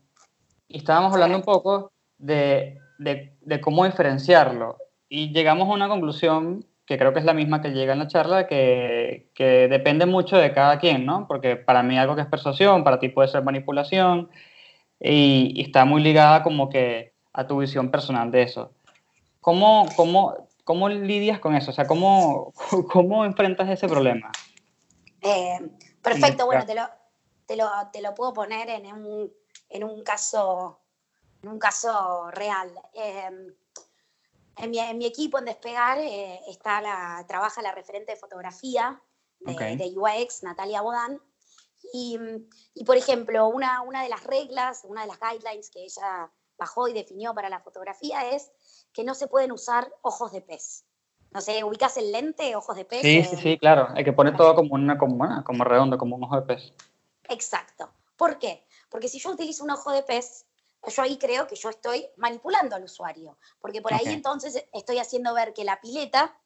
[0.67, 4.77] Y estábamos hablando un poco de, de, de, cómo diferenciarlo.
[5.09, 8.07] Y llegamos a una conclusión que creo que es la misma que llega en la
[8.07, 11.27] charla, que, que depende mucho de cada quien, ¿no?
[11.27, 14.31] Porque para mí algo que es persuasión, para ti puede ser manipulación,
[14.99, 18.71] y, y está muy ligada como que a tu visión personal de eso.
[19.39, 21.69] ¿Cómo, cómo, ¿Cómo lidias con eso?
[21.69, 22.53] O sea, ¿cómo,
[22.91, 24.31] cómo enfrentas ese problema?
[25.21, 25.59] Eh,
[26.01, 26.89] perfecto, bueno, te lo,
[27.45, 29.31] te, lo, te lo, puedo poner en un,
[29.69, 30.79] en un, caso,
[31.43, 32.71] en un caso real.
[32.95, 33.29] Eh,
[34.59, 39.01] en, mi, en, mi, equipo en Despegar eh, está la, trabaja la referente de fotografía
[39.39, 41.21] de, de UX, Natalia Bodán.
[41.93, 42.19] Y,
[42.73, 46.87] y, por ejemplo, una, una de las reglas, una de las guidelines que ella bajó
[46.87, 48.51] y definió para la fotografía es
[48.93, 50.85] que no se pueden usar ojos de pez.
[51.31, 53.01] No sé, ubicas el lente, ojos de pez.
[53.01, 53.87] Sí, sí, sí, claro.
[53.95, 56.73] Hay que poner todo como una, como, como redondo, como un ojo de pez.
[57.29, 57.91] Exacto.
[58.17, 58.65] ¿Por qué?
[58.89, 60.45] Porque si yo utilizo un ojo de pez,
[60.87, 63.37] yo ahí creo que yo estoy manipulando al usuario.
[63.59, 66.37] Porque por ahí entonces estoy haciendo ver que la pileta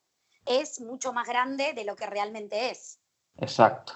[0.45, 2.99] es mucho más grande de lo que realmente es.
[3.37, 3.93] Exacto.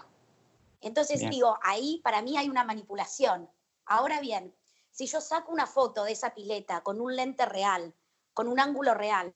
[0.81, 3.49] Entonces digo, ahí para mí hay una manipulación.
[3.85, 4.55] Ahora bien,
[4.91, 7.93] si yo saco una foto de esa pileta con un lente real,
[8.33, 9.33] con un ángulo real,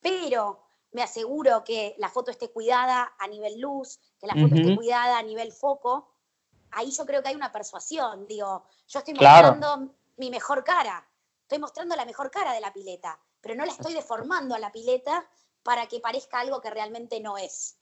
[0.00, 4.76] pero me aseguro que la foto esté cuidada a nivel luz, que la foto esté
[4.76, 6.12] cuidada a nivel foco,
[6.70, 8.26] ahí yo creo que hay una persuasión.
[8.26, 11.06] Digo, yo estoy mostrando mi mejor cara,
[11.42, 14.72] estoy mostrando la mejor cara de la pileta, pero no la estoy deformando a la
[14.72, 15.26] pileta
[15.62, 17.78] para que parezca algo que realmente no es.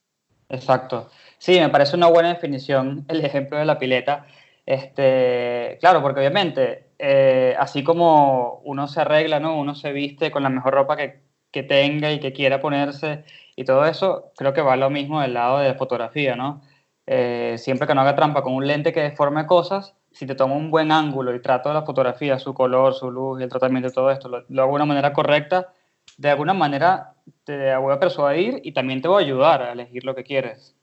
[0.48, 1.10] Exacto.
[1.38, 4.26] Sí, me parece una buena definición el ejemplo de la pileta.
[4.66, 9.58] Este, claro, porque obviamente eh, así como uno se arregla, ¿no?
[9.58, 13.24] Uno se viste con la mejor ropa que, que, tenga y que quiera ponerse
[13.56, 16.62] y todo eso, creo que va lo mismo del lado de la fotografía, ¿no?
[17.06, 20.56] Eh, siempre que no haga trampa con un lente que deforme cosas, si te tomo
[20.56, 23.94] un buen ángulo y trato la fotografía, su color, su luz y el tratamiento de
[23.94, 25.72] todo esto, lo, hago de una manera correcta,
[26.16, 30.04] de alguna manera te voy a persuadir y también te voy a ayudar a elegir
[30.04, 30.74] lo que quieres.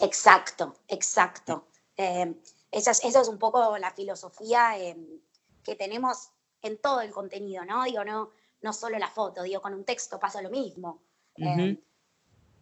[0.00, 1.68] Exacto, exacto.
[1.96, 2.34] Eh,
[2.70, 4.74] esa, es, es, un poco la filosofía
[5.64, 6.30] que tenemos
[6.62, 7.84] en todo el contenido, ¿no?
[7.84, 8.30] Digo, no,
[8.62, 11.02] no solo la foto, digo, con un texto pasa lo mismo.
[11.36, 11.80] Eh,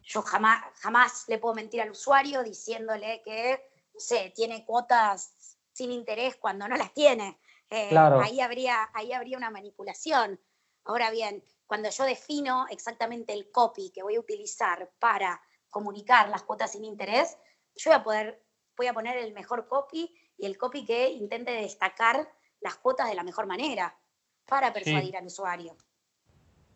[0.02, 3.60] yo jamás, jamás le puedo mentir al usuario diciéndole que,
[3.92, 7.38] no sé, tiene cuotas sin interés cuando no las tiene.
[7.68, 10.40] Eh, ahí, habría, ahí habría una manipulación.
[10.84, 16.44] Ahora bien, cuando yo defino exactamente el copy que voy a utilizar para comunicar las
[16.44, 17.36] cuotas sin interés,
[17.74, 18.42] yo voy a poder,
[18.74, 22.26] voy a poner el mejor copy y el copy que intente destacar
[22.60, 23.94] las cuotas de la mejor manera
[24.46, 25.76] para persuadir al usuario.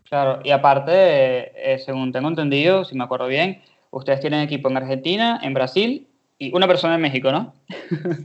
[0.04, 4.76] Claro, y aparte, eh, según tengo entendido, si me acuerdo bien, ustedes tienen equipo en
[4.76, 6.09] Argentina, en Brasil
[6.40, 7.52] y una persona en México, ¿no?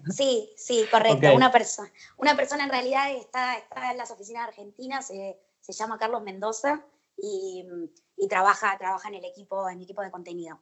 [0.10, 1.36] Sí, sí, correcto.
[1.36, 5.98] Una, persona una persona en realidad está, está en las oficinas argentinas, se, se llama
[6.00, 6.82] Carlos Mendoza
[7.22, 7.66] y,
[8.18, 10.60] y, trabaja, trabaja en el equipo, en equipo de contenido.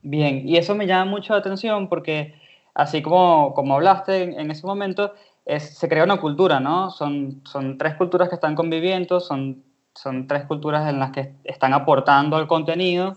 [0.00, 2.34] Bien, y eso me llama mucho la atención porque
[2.72, 5.12] así como, como hablaste en, en ese momento,
[5.58, 6.90] se crea una cultura, ¿no?
[6.90, 9.62] Son, son tres culturas que están conviviendo, son,
[9.94, 13.16] son tres culturas en las que están aportando al contenido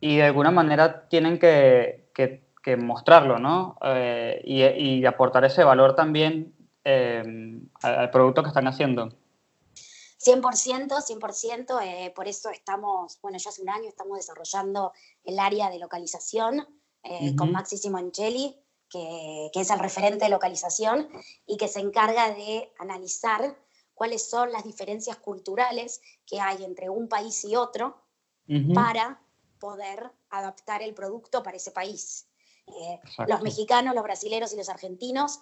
[0.00, 2.10] y de alguna manera tienen que,
[2.62, 3.76] que, mostrarlo, ¿no?
[3.82, 9.08] Eh, y, y, aportar ese valor también eh, al, producto que están haciendo.
[10.18, 14.92] 100%, 100%, eh, por eso estamos, bueno, ya hace un año estamos desarrollando
[15.24, 16.66] el área de localización
[17.36, 18.56] con Maxi Simoncelli,
[18.88, 21.08] que, es el referente de localización
[21.46, 23.56] y que se encarga de analizar
[23.94, 28.02] cuáles son las diferencias culturales que hay entre un país y otro
[28.74, 29.20] para
[29.58, 32.28] poder adaptar el producto para ese país.
[32.66, 35.40] Eh, los mexicanos, los brasileños y los argentinos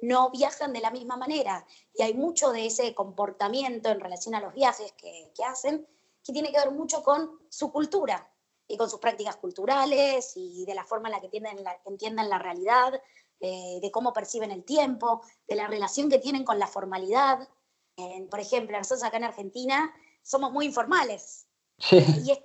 [0.00, 1.66] no viajan de la misma manera.
[1.94, 5.86] Y hay mucho de ese comportamiento en relación a los viajes que, que hacen
[6.24, 8.28] que tiene que ver mucho con su cultura
[8.68, 12.28] y con sus prácticas culturales y de la forma en la que entienden la, entienden
[12.28, 13.00] la realidad,
[13.40, 17.48] eh, de cómo perciben el tiempo, de la relación que tienen con la formalidad.
[17.96, 21.46] Eh, por ejemplo, nosotros acá en Argentina somos muy informales.
[21.78, 22.38] Sí, y es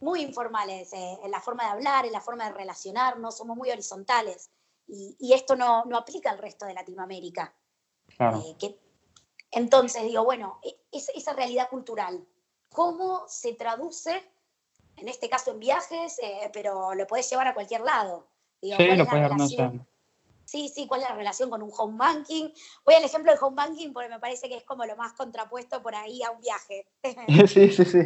[0.00, 3.70] muy informales eh, en la forma de hablar, en la forma de relacionarnos, somos muy
[3.70, 4.50] horizontales
[4.86, 7.54] y, y esto no, no aplica al resto de Latinoamérica.
[8.16, 8.38] claro.
[8.38, 8.78] Eh, que-
[9.50, 12.26] entonces digo, bueno, e- es- esa realidad cultural,
[12.70, 14.22] ¿cómo se traduce,
[14.96, 18.26] en este caso en viajes, eh, pero lo podés llevar a cualquier lado?
[18.60, 19.86] Digo, Sí, ¿cuál lo relación?
[20.46, 22.48] Sí, sí, ¿cuál es la relación con un home banking?
[22.84, 25.82] Voy al ejemplo del home banking porque me parece que es como lo más contrapuesto
[25.82, 26.86] por ahí a un viaje.
[27.48, 28.00] Sí, sí, sí.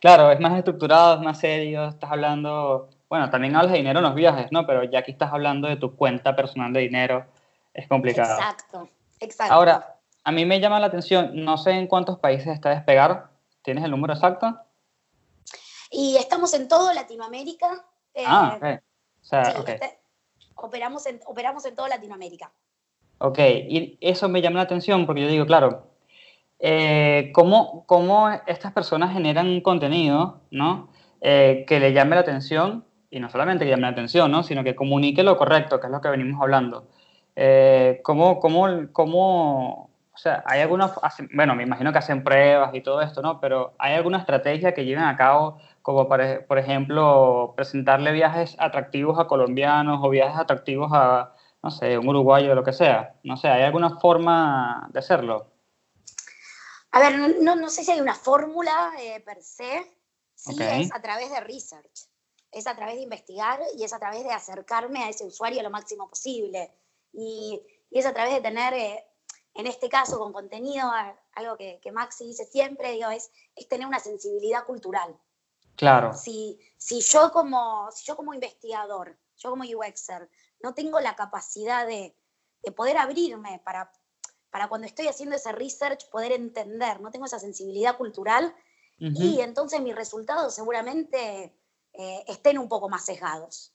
[0.00, 4.04] Claro, es más estructurado, es más serio, estás hablando, bueno, también hablas de dinero en
[4.06, 4.66] los viajes, ¿no?
[4.66, 7.26] Pero ya aquí estás hablando de tu cuenta personal de dinero,
[7.74, 8.38] es complicado.
[8.40, 8.88] Exacto,
[9.20, 9.54] exacto.
[9.54, 13.28] Ahora, a mí me llama la atención, no sé en cuántos países está Despegar,
[13.62, 14.58] ¿tienes el número exacto?
[15.90, 17.84] Y estamos en todo Latinoamérica.
[18.14, 18.64] eh, Ah, ok.
[19.22, 19.97] O sea, sí, este-
[20.60, 22.52] operamos, en, operamos en toda Latinoamérica.
[23.18, 25.88] Ok, y eso me llama la atención porque yo digo, claro,
[26.60, 30.88] eh, ¿cómo, cómo estas personas generan contenido, ¿no?
[31.20, 34.42] Eh, que le llame la atención, y no solamente que llame la atención, ¿no?
[34.42, 36.88] Sino que comunique lo correcto, que es lo que venimos hablando.
[37.34, 42.80] Eh, ¿cómo, cómo, cómo, o sea, hay hacen- bueno, me imagino que hacen pruebas y
[42.80, 43.40] todo esto, ¿no?
[43.40, 49.18] Pero ¿hay alguna estrategia que lleven a cabo, como para, por ejemplo, presentarle viajes atractivos
[49.18, 53.14] a colombianos o viajes atractivos a no sé, un uruguayo o lo que sea.
[53.22, 55.50] No sé, ¿hay alguna forma de hacerlo?
[56.90, 59.90] A ver, no- no, sé si hay una fórmula eh, per se,
[60.34, 60.60] sí Ok.
[60.60, 62.06] es a través de research,
[62.52, 65.70] es a través de investigar y es a través de acercarme a ese usuario lo
[65.70, 66.70] máximo posible.
[67.14, 69.06] Y, y es a través de tener, eh,
[69.54, 70.86] en este caso con contenido,
[71.32, 75.16] algo que, que Maxi dice siempre, digo, es, es tener una sensibilidad cultural.
[75.78, 80.28] Claro, si, si, yo como, si yo como investigador, yo como UXer,
[80.60, 82.16] no tengo la capacidad de,
[82.62, 83.92] de poder abrirme para,
[84.50, 88.54] para cuando estoy haciendo ese research, poder entender, no tengo esa sensibilidad cultural
[89.00, 91.54] y entonces mis resultados seguramente
[91.92, 93.72] eh, estén un poco más sesgados.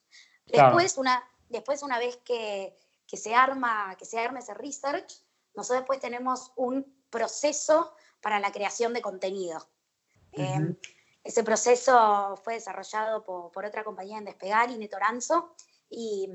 [0.47, 0.75] Claro.
[0.75, 5.23] Después, una, después una vez que, que se arma, que se arma ese research,
[5.55, 9.65] nosotros después tenemos un proceso para la creación de contenido.
[10.33, 10.75] Eh.
[11.23, 15.55] Ese proceso fue desarrollado por, por otra compañía en Despegar, Inetoranzo,
[15.89, 16.29] y,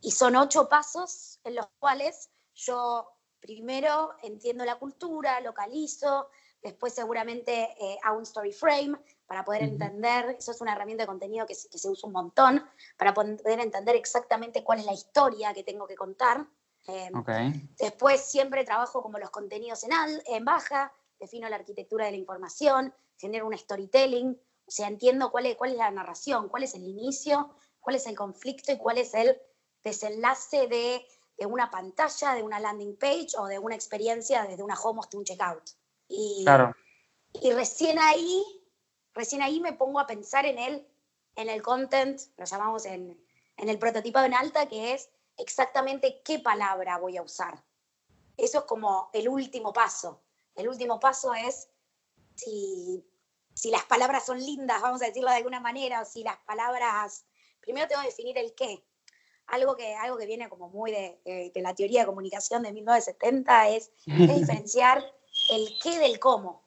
[0.00, 3.08] y son ocho pasos en los cuales yo
[3.40, 6.28] primero entiendo la cultura, localizo,
[6.62, 9.72] después seguramente eh, hago un story frame para poder Ujú.
[9.72, 12.64] entender, eso es una herramienta de contenido que, se- que se usa un montón,
[12.96, 16.46] para poder entender exactamente cuál es la historia que tengo que contar.
[16.86, 17.30] Eh, Ok,
[17.78, 22.16] Después siempre trabajo como los contenidos en, al- en baja, defino la arquitectura de la
[22.18, 26.74] información, genero un storytelling, o sea, entiendo cuál es, cuál es la narración, cuál es
[26.74, 29.38] el inicio, cuál es el conflicto y cuál es el
[29.82, 34.78] desenlace de, de una pantalla, de una landing page o de una experiencia desde una
[34.80, 35.70] home hasta un checkout.
[36.08, 36.74] Y, claro,
[37.32, 38.42] y recién ahí,
[39.12, 40.88] recién ahí me pongo a pensar en el,
[41.36, 43.22] en el content, lo llamamos en,
[43.56, 47.62] en el prototipado en alta, que es exactamente qué palabra voy a usar.
[48.36, 50.22] Eso es como el último paso.
[50.54, 51.68] El último paso es
[52.34, 53.04] si,
[53.54, 57.24] si las palabras son lindas, vamos a decirlo de alguna manera, o si las palabras...
[57.60, 58.84] Primero tengo que definir el qué.
[59.46, 62.72] Algo que, algo que viene como muy de, de- de la teoría de comunicación de
[62.72, 64.06] 1970 es, es
[64.40, 65.02] diferenciar
[65.50, 66.62] el qué del cómo.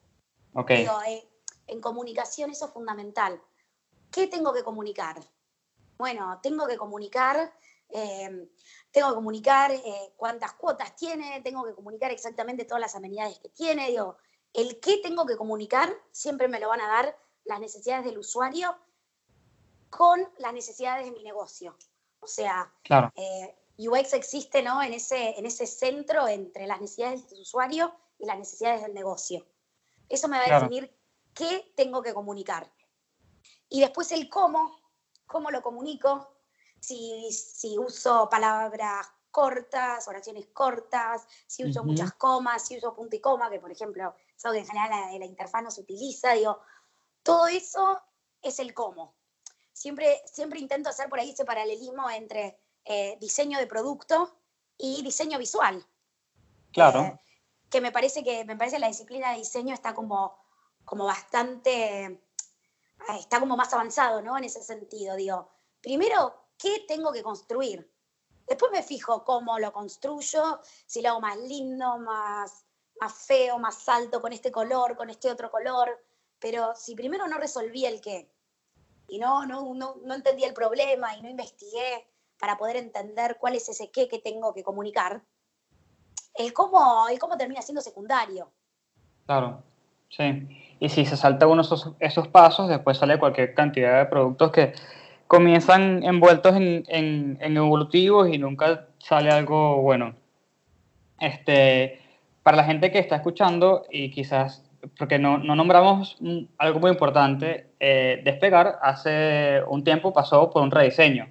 [0.53, 1.27] ok, Digo, eh,
[1.67, 3.39] en comunicación eso es fundamental.
[4.12, 5.19] ¿Qué tengo que comunicar?
[5.99, 7.53] Bueno, tengo que comunicar,
[7.89, 8.49] eh,
[8.91, 13.49] tengo que comunicar eh, cuántas cuotas tiene, tengo que comunicar exactamente todas las amenidades que
[13.49, 13.89] tiene.
[13.89, 14.17] Digo,
[14.58, 18.76] el qué tengo que comunicar siempre me lo van a dar las necesidades del usuario
[19.91, 21.78] con las necesidades de mi negocio.
[22.20, 24.81] O sea, claro, eh, UX existe ¿no?
[24.81, 29.46] en, ese, en ese centro entre las necesidades del usuario y las necesidades del negocio.
[30.10, 30.92] Eso me va a definir
[31.36, 32.71] qué tengo que comunicar.
[33.69, 34.75] Y después el cómo,
[35.27, 36.36] cómo lo comunico,
[36.79, 43.19] si, si uso palabras cortas, oraciones cortas, si uso muchas comas, si uso punto y
[43.19, 46.33] coma, que por ejemplo es algo que en general la, la interfaz no se utiliza,
[46.33, 46.62] digo,
[47.23, 48.02] todo eso
[48.42, 49.15] es el cómo.
[49.73, 54.40] Siempre, siempre intento hacer por ahí ese paralelismo entre eh, diseño de producto
[54.77, 55.85] y diseño visual.
[56.71, 57.19] claro, Eh,
[57.69, 60.38] que me parece que me parece la disciplina de diseño está como,
[60.85, 62.23] como bastante,
[63.19, 64.38] está como más avanzado, ¿no?
[64.38, 65.50] En ese sentido, digo,
[65.81, 67.92] primero, ¿qué tengo que construir?
[68.48, 72.67] Después me fijo cómo lo construyo, si lo hago más lindo, más,
[73.00, 76.04] más feo, más alto, con este color, con este otro color.
[76.39, 78.29] Pero si primero no resolví el qué
[79.08, 82.08] y no, no, no, no entendí el problema y no investigué
[82.39, 85.21] para poder entender cuál es ese qué que tengo que comunicar,
[86.35, 88.52] el cómo, el cómo termina siendo secundario.
[89.25, 89.63] Claro,
[90.10, 90.48] sí.
[90.79, 94.73] Y si se salta uno esos, esos pasos, después sale cualquier cantidad de productos que
[95.25, 100.15] comienzan envueltos en, en, en, evolutivos y nunca sale algo bueno.
[101.19, 102.00] Este,
[102.48, 104.63] para la gente que está escuchando y quizás,
[104.98, 106.17] porque no, no nombramos
[106.58, 111.27] algo muy importante, eh, Despegar hace un tiempo pasó por un rediseño,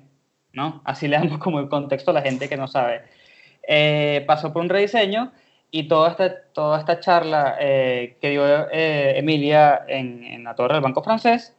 [0.52, 0.82] ¿no?
[0.84, 3.00] Así le damos como el contexto a la gente que no sabe.
[3.66, 5.32] Eh, pasó por un rediseño
[5.70, 10.74] y toda esta, toda esta charla eh, que dio eh, Emilia en, en, la torre
[10.74, 11.56] del Banco Francés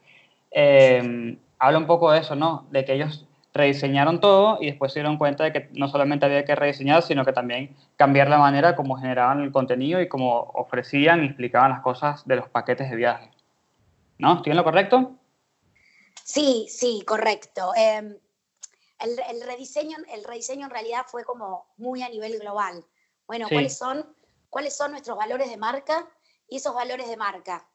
[0.52, 2.68] eh, habla un poco de eso, ¿no?
[2.70, 3.26] De que ellos
[3.58, 7.24] rediseñaron todo y después se dieron cuenta de que no solamente había que rediseñar, sino
[7.24, 11.82] que también cambiar la manera como generaban el contenido y cómo ofrecían y explicaban las
[11.82, 13.30] cosas de los paquetes de viaje.
[14.18, 14.36] ¿No?
[14.36, 15.12] ¿Estoy en lo correcto?
[16.24, 17.72] Sí, sí, correcto.
[17.76, 18.18] Eh,
[19.00, 22.84] el, el, rediseño, el rediseño en realidad fue como muy a nivel global.
[23.26, 23.54] Bueno, sí.
[23.54, 24.16] ¿cuáles, son,
[24.48, 26.08] ¿cuáles son nuestros valores de marca?
[26.48, 27.68] Y esos valores de marca,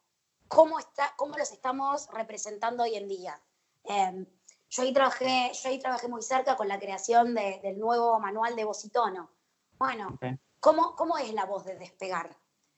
[0.48, 3.40] ¿cómo, está, cómo los estamos representando hoy en día?
[3.84, 4.26] Eh,
[4.74, 8.56] yo, ahí trabajé, yo ahí trabajé muy cerca con la creación de, del nuevo manual
[8.56, 9.30] de voz y tono.
[9.78, 10.38] Bueno, okay.
[10.60, 12.36] ¿cómo, ¿cómo es la voz de despegar?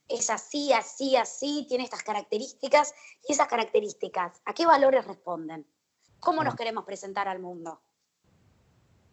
[0.08, 2.94] Es así, así, así, tiene estas características
[3.28, 5.66] y esas características, ¿a qué valores responden?
[6.20, 7.80] ¿Cómo nos queremos presentar al mundo?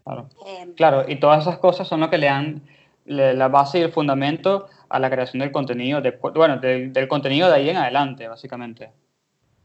[0.04, 0.28] Claro.
[0.44, 2.68] Eh, claro, y todas esas cosas son lo que le dan
[3.04, 7.48] la base y el fundamento a la creación del contenido, de, bueno, del, del, contenido
[7.48, 8.92] de ahí en adelante, básicamente.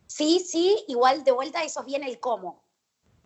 [0.05, 2.66] Sí, sí, igual de vuelta eso viene el cómo.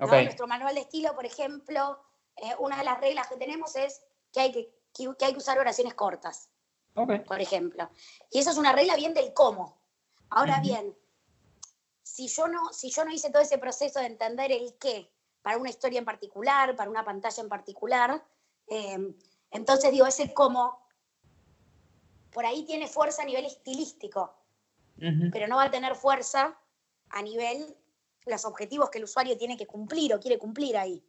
[0.01, 0.07] ¿No?
[0.07, 0.25] Okay.
[0.25, 1.99] Nuestro manual de estilo, por ejemplo,
[2.35, 4.01] eh, una de las reglas que tenemos es
[4.33, 6.49] que hay que, que, que hay que usar oraciones cortas,
[6.95, 7.19] okay.
[7.19, 7.89] por ejemplo.
[8.31, 9.79] Y eso es una regla bien del cómo.
[10.29, 10.61] Ahora uh -huh.
[10.61, 10.97] bien,
[12.01, 15.57] si yo, no, si yo no hice todo ese proceso de entender el qué para
[15.57, 18.25] una historia en particular, para una pantalla en particular,
[18.67, 18.97] eh,
[19.51, 20.87] entonces, digo, ese cómo,
[22.31, 24.33] por ahí tiene fuerza a nivel estilístico,
[24.97, 25.29] uh -huh.
[25.31, 26.57] pero no va a tener fuerza
[27.09, 27.77] a nivel
[28.25, 31.03] los objetivos que el usuario tiene que cumplir o quiere cumplir ahí.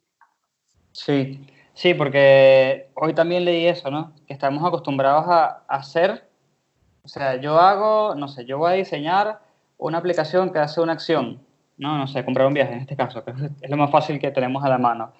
[0.91, 4.13] Sí, sí, porque hoy también leí eso, ¿no?
[4.27, 6.27] Que estamos acostumbrados a, hacer,
[7.03, 9.39] o sea, yo hago, no sé, yo voy a diseñar
[9.77, 11.41] una aplicación que hace una acción,
[11.77, 14.31] no, no sé, comprar un viaje en este caso, que es lo más fácil que
[14.31, 15.13] tenemos a la mano.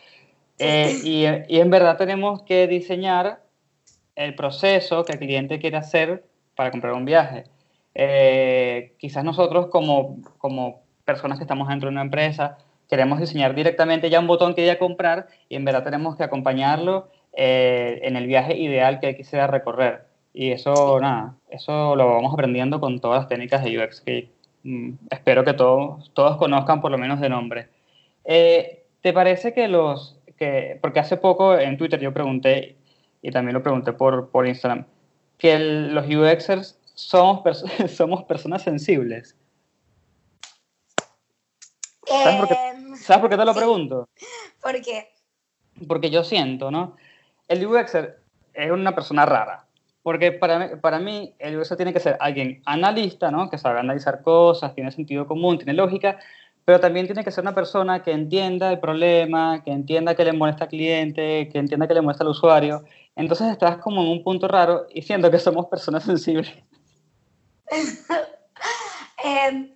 [0.60, 3.41] Eh, y, y, en verdad tenemos que diseñar
[4.16, 6.26] el proceso que el cliente quiere hacer
[6.56, 7.46] para comprar un viaje.
[7.96, 12.58] Eh, quizás nosotros como, como personas que estamos dentro de una empresa
[12.89, 17.10] queremos diseñar directamente ya un botón que ya comprar y en verdad tenemos que acompañarlo
[17.34, 20.06] eh, en el viaje ideal que quisiera recorrer.
[20.34, 24.30] Y eso, nada, eso lo vamos aprendiendo con todas las técnicas de UX que
[24.64, 27.70] mm, espero que todos, todos conozcan por lo menos de nombre.
[28.26, 32.76] Eh, ¿Te parece que los, que, porque hace poco en Twitter yo pregunté,
[33.22, 34.86] y también lo pregunté por, por Instagram,
[35.38, 37.41] que los UXers somos,
[37.88, 39.36] somos personas sensibles.
[42.24, 42.55] ¿Sabes por, qué,
[42.97, 43.59] ¿Sabes por qué te lo sí.
[43.59, 44.09] pregunto?
[44.61, 45.09] ¿Por qué?
[45.88, 46.95] Porque yo siento, ¿no?
[47.47, 48.20] El UXer
[48.53, 49.66] es una persona rara.
[50.03, 53.49] Porque para mí, para mí el UXer tiene que ser alguien analista, ¿no?
[53.49, 56.20] Que sabe analizar cosas, tiene sentido común, tiene lógica,
[56.66, 60.34] pero también tiene que ser una persona que entienda el problema, que entienda que le
[60.34, 62.84] molesta al cliente, que entienda que le molesta al usuario.
[63.16, 66.53] Entonces estás como en un punto raro y siento que somos personas sensibles.
[69.24, 69.74] eh,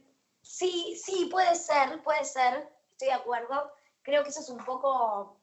[0.58, 3.72] sí, sí, puede ser, puede ser, estoy de acuerdo.
[4.02, 5.40] Creo que eso es un poco,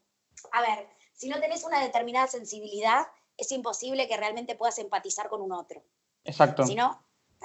[0.51, 3.07] a ver, si no tenés una determinada sensibilidad,
[3.37, 5.83] es imposible que realmente puedas empatizar con un otro.
[6.23, 6.65] Exacto.
[6.65, 7.01] Si no,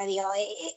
[0.06, 0.30] digo,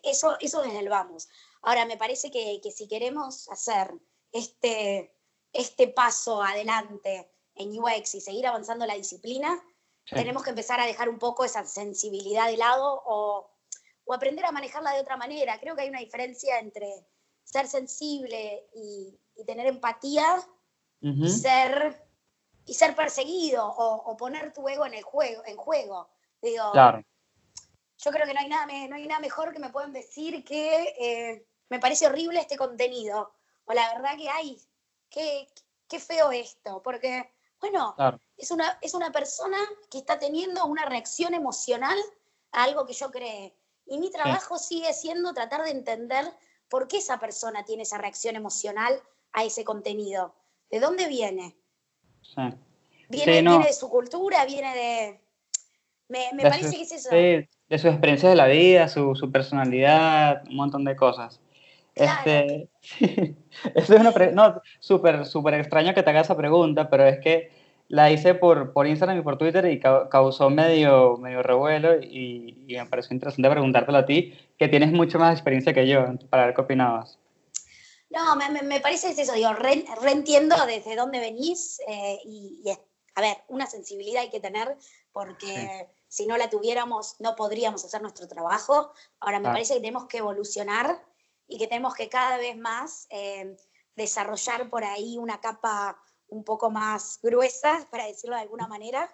[0.04, 1.30] eso, eso desde el vamos.
[1.62, 3.94] Ahora, me parece que, que si queremos hacer
[4.32, 5.16] este,
[5.54, 9.64] este paso adelante en UX y seguir avanzando la disciplina,
[10.06, 10.16] sí.
[10.16, 13.50] tenemos que empezar a dejar un poco esa sensibilidad de lado o,
[14.06, 15.60] o, aprender a manejarla de otra manera.
[15.60, 17.06] Creo que hay una diferencia entre
[17.44, 20.36] ser sensible y, y tener empatía
[21.02, 21.26] uh -huh.
[21.26, 22.04] y, ser,
[22.66, 25.44] y ser perseguido o, o, poner tu ego en el juego.
[25.46, 26.10] En juego.
[26.42, 27.04] Digo, claro.
[27.98, 30.96] yo creo que no hay, nada, no hay nada mejor que me puedan decir que
[31.00, 33.34] eh, me parece horrible este contenido.
[33.66, 34.62] O la verdad que, ay,
[35.10, 35.48] qué,
[35.88, 36.82] qué feo esto.
[36.84, 37.32] Porque,
[37.62, 38.20] bueno, claro.
[38.38, 39.58] es, una, es una persona
[39.90, 41.98] que está teniendo una reacción emocional
[42.52, 43.56] a algo que yo creé.
[43.86, 44.76] Y mi trabajo sí.
[44.76, 46.26] sigue siendo tratar de entender
[46.70, 49.00] por qué esa persona tiene esa reacción emocional
[49.34, 50.36] a ese contenido.
[50.72, 51.56] ¿De dónde viene?
[52.22, 52.42] Sí.
[53.10, 53.52] ¿Viene, Sí, no.
[53.52, 54.46] viene de su cultura?
[54.46, 55.20] ¿Viene de...?
[56.10, 57.10] Me, me De parece sus- que es eso.
[57.10, 57.16] sí,
[57.70, 61.40] de sus experiencias de la vida, su, su personalidad, un montón de cosas.
[61.94, 62.20] Claro.
[62.26, 62.70] Este,
[63.76, 67.52] eso es una no, súper, súper extraño que te haga esa pregunta, pero es que
[67.90, 72.66] la hice por, por Instagram y por Twitter y cau- causó medio, medio revuelo y,
[72.68, 76.46] y me pareció interesante preguntártelo a ti, que tienes mucho más experiencia que yo, para
[76.46, 77.20] ver qué opinabas.
[78.10, 82.70] No, me, me- parece es eso, digo, re- reentiendo desde dónde venís eh, y, y
[83.16, 84.76] a ver, una sensibilidad hay que tener
[85.12, 88.92] porque si no la tuviéramos no podríamos hacer nuestro trabajo.
[89.20, 91.00] Ahora me parece que tenemos que evolucionar
[91.48, 93.56] y que tenemos que cada vez más eh,
[93.96, 96.00] desarrollar por ahí una capa
[96.34, 99.10] un poco más gruesa, para decirlo de alguna manera,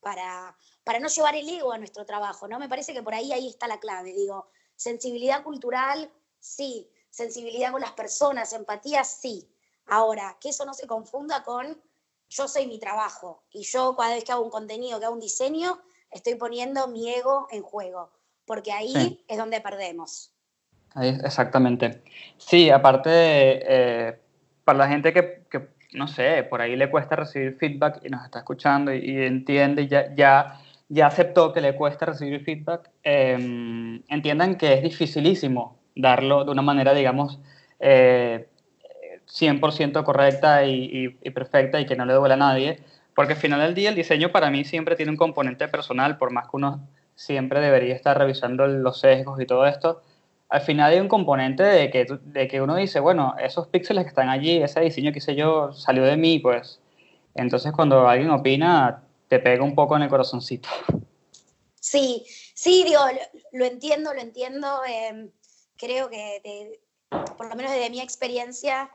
[0.00, 2.58] para, para no llevar el ego a nuestro trabajo, ¿no?
[2.58, 6.10] Me parece que por ahí, ahí está la clave, digo, sensibilidad cultural,
[6.40, 9.48] sí, sensibilidad con las personas, empatía, sí.
[9.86, 11.80] Ahora, que eso no se confunda con
[12.28, 15.20] yo soy mi trabajo y yo cada vez que hago un contenido, que hago un
[15.20, 15.78] diseño,
[16.10, 18.10] estoy poniendo mi ego en juego,
[18.46, 19.24] porque ahí Sí.
[19.28, 20.32] es donde perdemos.
[20.94, 22.02] Ahí, exactamente.
[22.38, 24.20] Sí, aparte, eh,
[24.64, 25.60] para la gente que, que,
[25.94, 29.82] no sé, por ahí le cuesta recibir feedback y nos está escuchando y, y entiende,
[29.82, 35.78] y ya, ya, ya aceptó que le cuesta recibir feedback, eh, entiendan que es dificilísimo
[35.94, 37.38] darlo de una manera, digamos,
[37.80, 38.48] eh,
[39.26, 42.80] 100% correcta y, y- perfecta y que no le duele a nadie,
[43.14, 46.32] porque al final del día el diseño para mí siempre tiene un componente personal, por
[46.32, 50.02] más que uno siempre debería estar revisando los sesgos y todo esto,
[50.52, 54.08] al final hay un componente de que, de que uno dice, bueno, esos píxeles que
[54.10, 56.78] están allí, ese diseño que hice yo, salió de mí, pues.
[57.34, 60.68] Entonces cuando alguien opina, te pega un poco en el corazoncito.
[61.80, 62.24] Sí,
[62.54, 63.00] sí, digo,
[63.52, 64.84] lo, lo entiendo, lo entiendo.
[64.86, 65.30] eh,
[65.78, 66.80] creo que, de-
[67.38, 68.90] por lo menos desde mi experiencia,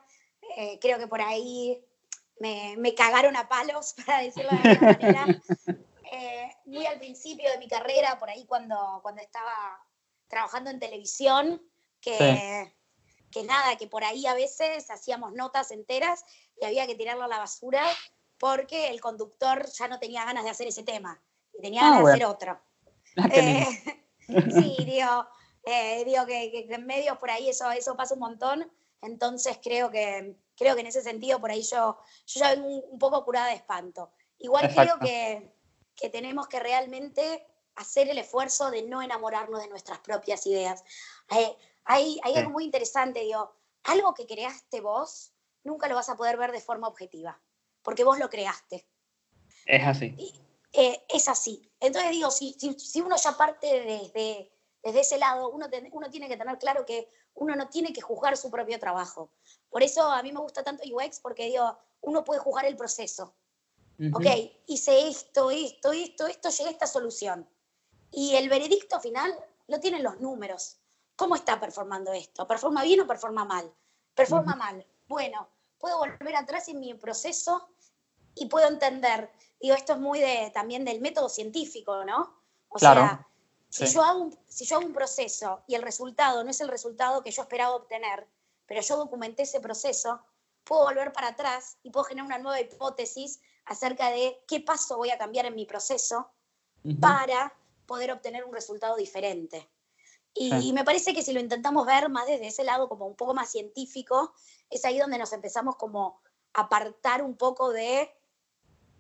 [0.58, 1.84] eh, creo que por ahí
[2.40, 5.28] me, me cagaron a palos, para decirlo de alguna manera.
[6.10, 9.52] Eh, muy al principio de mi carrera, por ahí cuando, cuando estaba
[10.28, 11.62] trabajando en televisión,
[12.02, 12.72] que,
[13.32, 16.24] que nada, que por ahí a veces hacíamos notas enteras
[16.62, 17.84] y había que tirarlo a la basura
[18.38, 21.20] porque el conductor ya no tenía ganas de hacer ese tema
[21.58, 22.18] y tenía Ah, ganas bueno.
[22.18, 22.62] de hacer otro.
[23.34, 23.66] Eh,
[24.52, 25.28] sí, digo,
[25.64, 28.72] eh, digo que, que en medios por ahí eso, eso pasa un montón.
[29.02, 31.98] Entonces creo que, creo que en ese sentido por ahí yo,
[32.28, 34.12] yo ya vengo un, un poco curada de espanto.
[34.38, 35.00] Igual Exacto.
[35.00, 35.52] creo que,
[35.96, 37.48] que tenemos que realmente
[37.78, 40.84] hacer el esfuerzo de no enamorarnos de nuestras propias ideas.
[41.32, 41.56] Eh,
[41.86, 42.40] hay hay Sí.
[42.40, 45.32] algo muy interesante, digo, algo que creaste vos,
[45.64, 47.40] nunca lo vas a poder ver de forma objetiva,
[47.82, 48.88] porque vos lo creaste.
[49.66, 50.16] Es así.
[50.74, 51.72] Eh, es así.
[51.80, 54.52] Entonces digo, si, si, si uno ya parte desde,
[54.84, 58.02] desde ese lado, uno, ten- uno tiene que tener claro que uno no tiene que
[58.02, 59.32] juzgar su propio trabajo.
[59.70, 63.36] Por eso a mí me gusta tanto UX, porque digo, uno puede juzgar el proceso.
[64.14, 64.26] Ok,
[64.68, 67.50] hice esto, esto, esto, esto, llegué a esta solución.
[68.12, 69.34] Y el veredicto final
[69.68, 70.78] lo tienen los números.
[71.16, 72.48] ¿Cómo está performando esto?
[72.48, 73.74] ¿Performa bien o performa mal?
[74.14, 74.86] Performa mal.
[75.08, 77.70] Bueno, puedo volver atrás en mi proceso
[78.36, 79.32] y puedo entender.
[79.60, 82.42] Digo, esto es muy de, también del método científico, ¿no?
[82.70, 83.28] O Claro, sea,
[83.70, 83.94] si, sí.
[83.94, 87.24] yo hago un, si yo hago un proceso y el resultado no es el resultado
[87.24, 88.28] que yo esperaba obtener,
[88.66, 90.22] pero yo documenté ese proceso,
[90.64, 95.10] puedo volver para atrás y puedo generar una nueva hipótesis acerca de qué paso voy
[95.10, 96.30] a cambiar en mi proceso
[96.84, 97.00] Ujú.
[97.00, 97.54] para
[97.88, 99.68] poder obtener un resultado diferente.
[100.34, 100.68] Y, Sí.
[100.68, 103.34] y me parece que si lo intentamos ver más desde ese lado, como un poco
[103.34, 104.34] más científico,
[104.70, 106.22] es ahí donde nos empezamos como
[106.54, 108.14] a apartar un poco de,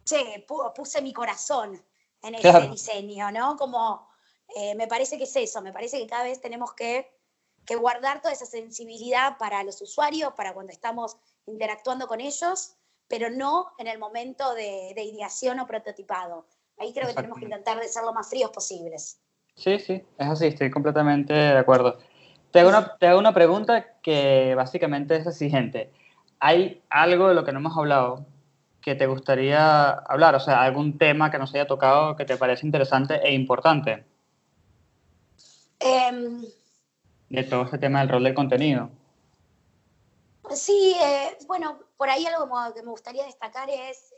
[0.03, 1.85] che, pu- puse mi corazón
[2.23, 2.69] en ese Claro.
[2.71, 3.55] diseño, ¿no?
[3.57, 4.07] Como,
[4.55, 7.11] eh, me parece que es eso, me parece que cada vez tenemos que,
[7.65, 12.73] que guardar toda esa sensibilidad para los usuarios, para cuando estamos interactuando con ellos,
[13.07, 16.47] pero no en el momento de, de ideación o prototipado.
[16.79, 19.19] Ahí creo que tenemos que intentar de ser lo más fríos posibles.
[19.55, 21.97] Sí, sí, es así, estoy completamente de acuerdo.
[22.51, 25.91] Te hago una, te hago una pregunta que básicamente es la siguiente.
[26.39, 28.25] ¿Hay algo de lo que no hemos hablado
[28.81, 30.35] que te gustaría hablar?
[30.35, 34.05] O sea, algún tema que nos haya tocado que te parece interesante e importante
[35.79, 36.43] Em,
[37.29, 38.89] de todo este tema del rol del contenido.
[40.53, 44.13] Sí, eh, bueno, por ahí algo que me gustaría destacar es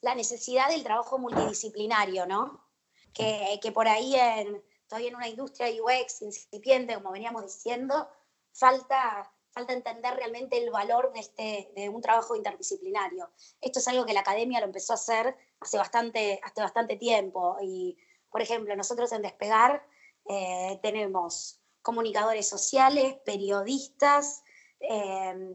[0.00, 2.66] la necesidad del trabajo multidisciplinario, ¿no?
[3.12, 8.08] Que, que por ahí en, todavía en una industria UX incipiente, como veníamos diciendo,
[8.52, 13.30] falta, falta entender realmente el valor de, este, de un trabajo interdisciplinario.
[13.60, 17.56] Esto es algo que la academia lo empezó a hacer hace bastante, hace bastante tiempo.
[17.62, 17.96] Y,
[18.30, 19.86] por ejemplo, nosotros en Despegar
[20.28, 24.42] eh, tenemos comunicadores sociales, periodistas,
[24.80, 25.54] eh,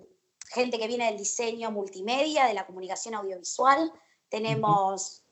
[0.49, 3.91] gente que viene del diseño multimedia, de la comunicación audiovisual.
[4.31, 5.23] Tenemos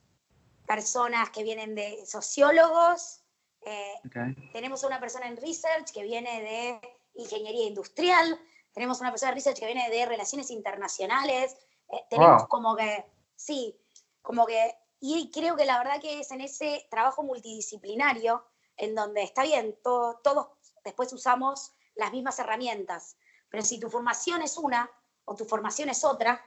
[0.67, 3.21] personas que vienen de sociólogos.
[3.65, 4.15] eh, Ok.
[4.53, 8.39] tenemos una persona en research que viene de ingeniería industrial.
[8.73, 11.57] Tenemos una persona en research que viene de relaciones internacionales.
[11.91, 12.47] eh, tenemos Wow.
[12.49, 13.75] como que, sí,
[14.21, 18.45] como que, y creo que la verdad que es en ese trabajo multidisciplinario
[18.77, 20.47] en donde está bien, to- todos
[20.83, 23.17] después usamos las mismas herramientas,
[23.49, 24.89] pero si tu formación es una
[25.25, 26.45] o tu formación es otra,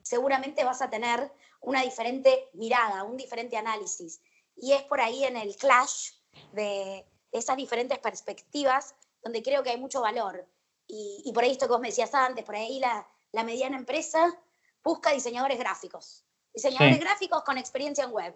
[0.00, 1.30] seguramente vas a tener
[1.60, 4.20] una diferente mirada, un diferente análisis.
[4.56, 6.12] Y es por ahí en el clash
[6.52, 10.46] de esas diferentes perspectivas donde creo que hay mucho valor.
[10.86, 13.76] Y, y por ahí esto que vos me decías antes, por ahí la, la mediana
[13.76, 14.34] empresa
[14.82, 17.00] busca diseñadores gráficos, diseñadores Sí.
[17.00, 18.34] gráficos con experiencia en web.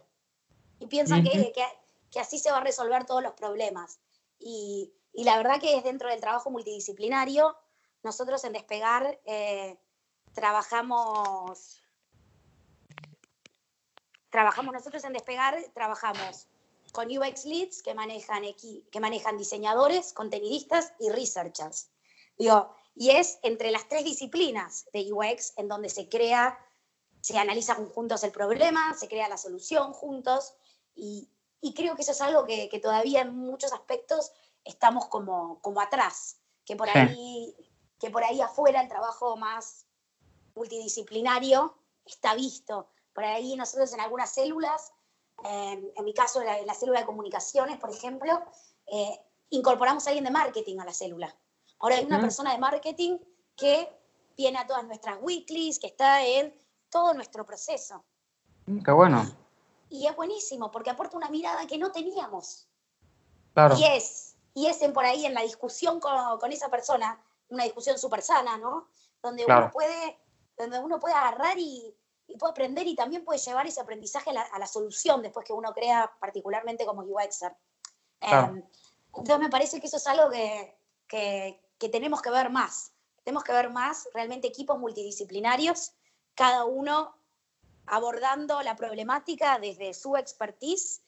[0.78, 1.64] Y piensan que, que,
[2.10, 4.00] que así se va a resolver todos los problemas.
[4.38, 7.56] Y, y la verdad que es dentro del trabajo multidisciplinario.
[8.02, 9.78] Nosotros en Despegar eh,
[10.34, 11.81] trabajamos,
[14.32, 16.48] trabajamos, nosotros en Despegar trabajamos
[16.90, 21.90] con UX Leads que manejan, equi- que manejan diseñadores, contenidistas y researchers.
[22.36, 26.58] Digo, y es entre las tres disciplinas de UX en donde se crea,
[27.20, 30.54] se analiza juntos el problema, se crea la solución juntos
[30.94, 31.28] y,
[31.60, 34.32] y creo que eso es algo que, que todavía en muchos aspectos
[34.64, 36.98] estamos como, como atrás, que por Sí.
[36.98, 37.56] ahí,
[38.00, 39.86] que por ahí afuera el trabajo más
[40.54, 41.74] multidisciplinario
[42.04, 42.88] está visto.
[43.14, 44.92] Por ahí nosotros en algunas células,
[45.44, 48.42] eh, en mi caso en la, en la célula de comunicaciones, por ejemplo,
[48.86, 51.34] eh, incorporamos a alguien de marketing a la célula.
[51.78, 52.22] Ahora hay una Mm.
[52.22, 53.18] persona de marketing
[53.56, 53.88] que
[54.36, 56.54] viene a todas nuestras weeklies, que está en
[56.88, 58.04] todo nuestro proceso.
[58.84, 59.24] Qué bueno.
[59.90, 62.66] Y es buenísimo porque aporta una mirada que no teníamos.
[63.52, 63.76] Claro.
[63.76, 67.64] Y es, y es en por ahí en la discusión con, con esa persona, una
[67.64, 68.88] discusión súper sana, ¿no?
[69.22, 69.64] Donde Claro.
[69.64, 70.18] uno puede,
[70.56, 71.94] donde uno puede agarrar y,
[72.26, 75.46] y puede aprender y también puede llevar ese aprendizaje a la, a la solución después
[75.46, 77.54] que uno crea particularmente como UXer.
[78.18, 78.56] Claro.
[78.56, 78.64] Eh,
[79.08, 82.92] entonces me parece que eso es algo que, que, que tenemos que ver más.
[83.24, 85.92] Tenemos que ver más realmente equipos multidisciplinarios,
[86.34, 87.14] cada uno
[87.86, 91.02] abordando la problemática desde su expertise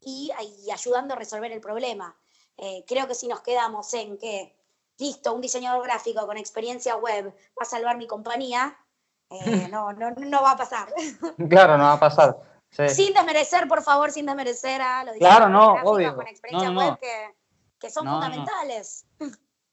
[0.00, 0.32] y,
[0.64, 2.16] y ayudando a resolver el problema.
[2.56, 4.56] Eh, creo que si nos quedamos en que,
[4.98, 8.76] listo, un diseñador gráfico con experiencia web va a salvar mi compañía,
[9.32, 10.88] eh, no, no, no va a pasar.
[11.48, 12.36] Claro, no va a pasar.
[12.70, 12.88] Sí.
[12.88, 16.16] sin desmerecer, por favor, sin desmerecer a los Claro, no, obvio.
[16.16, 17.34] con experiencia No, no, web que,
[17.78, 19.06] que son fundamentales.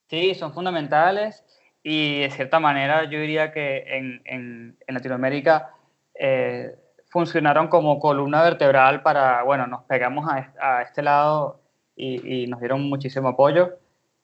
[0.09, 1.43] Sí, son fundamentales
[1.81, 5.73] y de cierta manera yo diría que en, en- en Latinoamérica
[6.13, 6.75] eh,
[7.09, 11.61] funcionaron como columna vertebral para, bueno, nos pegamos a, a este lado
[11.95, 13.77] y, y nos dieron muchísimo apoyo.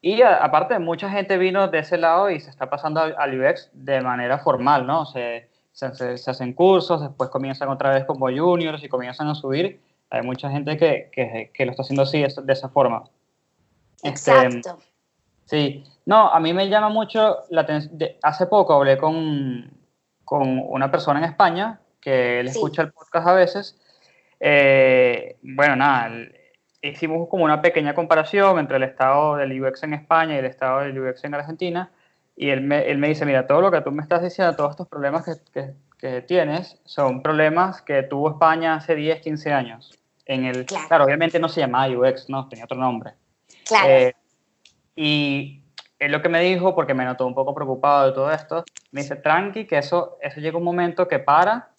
[0.07, 3.71] Y a- aparte, mucha gente vino de ese lado y se está pasando al, UX
[3.73, 5.07] de manera formal, ¿no?
[5.07, 9.79] Se, se, se- hacen cursos, después comienzan otra vez como juniors y comienzan a subir.
[10.11, 13.05] Hay mucha gente que, que, que lo está haciendo así, de esa- forma.
[14.03, 14.77] Este, Exacto.
[15.45, 17.99] Sí, no, a mí me llama mucho la atención.
[18.21, 19.71] Hace poco hablé con,
[20.23, 22.57] con una persona en España que él Sí.
[22.59, 23.81] escucha el podcast a veces.
[24.39, 26.11] Eh, bueno, nada,
[26.89, 30.81] hicimos como una pequeña comparación entre el estado del UX en España y el estado
[30.81, 31.91] del UX en Argentina.
[32.35, 34.71] Y él me, él me dice, mira, todo lo que tú me estás diciendo, todos
[34.71, 39.97] estos problemas que, que- que tienes, son problemas que tuvo España hace 10, 15 años.
[40.25, 40.87] En el, Claro.
[40.89, 43.13] claro, obviamente no se llamaba UX, no, tenía otro nombre.
[43.65, 43.87] Claro.
[43.89, 44.13] Eh,
[44.95, 45.61] y
[45.99, 49.01] él lo que me dijo, porque me notó un poco preocupado de todo esto, me
[49.01, 51.69] dice, tranqui, que eso, eso llega un momento que para,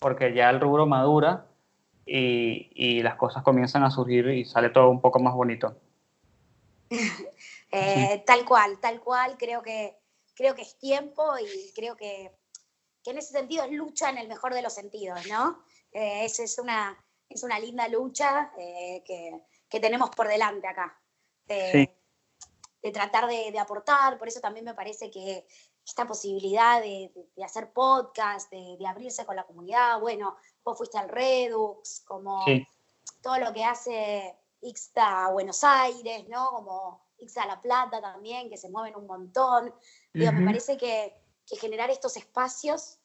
[0.00, 1.44] porque ya el rubro madura
[2.06, 5.76] y, y las cosas comienzan a surgir y sale todo un poco más bonito.
[7.72, 9.96] Eh, Tal cual, tal cual, creo que,
[10.34, 12.32] creo que es tiempo y creo que,
[13.04, 15.62] que en ese sentido es lucha en el mejor de los sentidos, ¿no?
[15.92, 16.98] Eh, es, es, una,
[17.28, 21.00] es una linda lucha eh, que, que tenemos por delante acá.
[21.46, 21.90] De, Sí.
[22.82, 25.46] de tratar de, de aportar, por eso también me parece que
[25.86, 30.36] esta posibilidad de, de- hacer podcast, de abrirse con la comunidad, bueno,
[30.70, 32.66] vos fuiste al Redux, como Sí,
[33.22, 36.50] todo lo que hace Ixta Buenos Aires, ¿no?
[36.50, 39.74] Como Ixta La Plata también, que se mueven un montón.
[40.12, 41.14] Digo, me parece que,
[41.46, 42.98] que generar estos espacios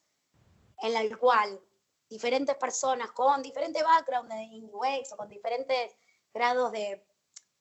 [0.78, 1.60] en el cual
[2.08, 5.96] diferentes personas con diferente background en UX o con diferentes
[6.32, 7.04] grados de,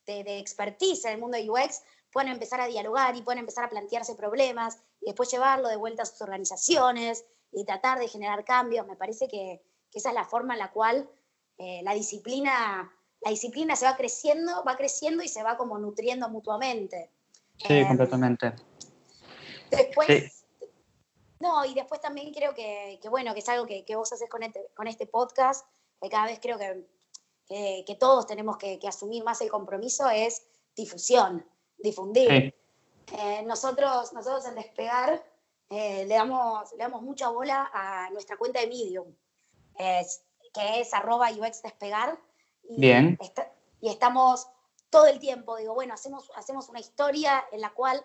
[0.06, 1.82] de, de expertise en el mundo de UX
[2.12, 6.04] pueden empezar a dialogar y pueden empezar a plantearse problemas y después llevarlo de vuelta
[6.04, 8.86] a sus organizaciones y tratar de generar cambios.
[8.88, 9.62] Me parece que,
[9.96, 11.10] que esa es la forma en la cual
[11.58, 12.92] eh, la disciplina
[13.22, 17.10] la disciplina se va creciendo, va creciendo y se va como nutriendo mutuamente.
[17.58, 18.54] Sí, Eh, completamente.
[19.72, 20.68] Después, Sí.
[21.40, 24.30] no, y después también creo que, que, bueno, que es algo que, que vos haces
[24.30, 25.66] con este, con este podcast,
[26.02, 26.86] que cada vez creo que,
[27.48, 31.44] que, que todos tenemos que, asumir más el compromiso, es difusión,
[31.78, 32.30] difundir.
[32.30, 32.54] Sí,
[33.18, 35.24] Eh, nosotros, nosotros en Despegar
[35.70, 39.16] eh, le, damos, le damos mucha bola a nuestra cuenta de Medium,
[40.54, 42.18] que es arroba UX Despegar.
[42.70, 43.18] Y Bien.
[43.22, 43.52] está-
[43.82, 44.48] y estamos
[44.90, 48.04] todo el tiempo, digo, bueno, hacemos, hacemos una historia en la cual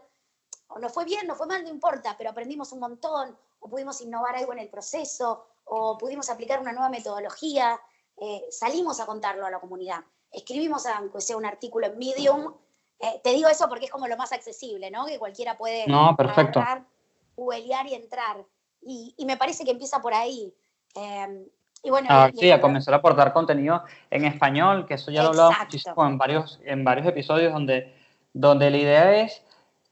[0.72, 4.00] o nos fue bien, nos fue mal, no importa, pero aprendimos un montón, o pudimos
[4.02, 7.80] innovar algo en el proceso, o pudimos aplicar una nueva metodología,
[8.16, 10.00] eh, salimos a contarlo a la comunidad.
[10.30, 12.54] Escribimos, aunque sea un artículo en Medium,
[13.00, 15.06] eh, te digo eso porque es como lo más accesible, ¿no?
[15.06, 16.60] Que cualquiera puede No, perfecto.
[16.60, 16.86] agarrar,
[17.88, 18.44] y entrar.
[18.82, 20.54] Y, y me parece que empieza por ahí.
[20.94, 21.50] Eh,
[21.82, 25.22] y bueno, Ah, y- sí, a comenzar a aportar contenido en español, que eso ya
[25.22, 25.64] lo Exacto.
[25.64, 27.94] muchísimo en varios, en varios episodios donde,
[28.32, 29.44] donde la idea es,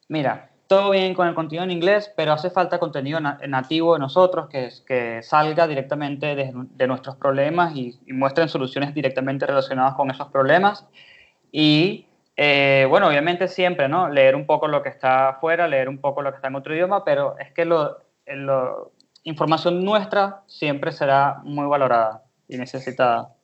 [0.09, 4.01] mira, todo bien con el contenido en inglés, pero hace falta contenido na- nativo de
[4.01, 9.47] nosotros que, es- que salga directamente de, de nuestros problemas y, y muestren soluciones directamente
[9.47, 10.87] relacionadas con esos problemas.
[11.51, 14.09] Y eh, bueno, obviamente siempre, ¿no?
[14.11, 16.75] Leer un poco lo que está afuera, leer un poco lo que está en otro
[16.75, 18.93] idioma, pero es que lo, lo-
[19.29, 23.35] información nuestra siempre será muy valorada y necesitada.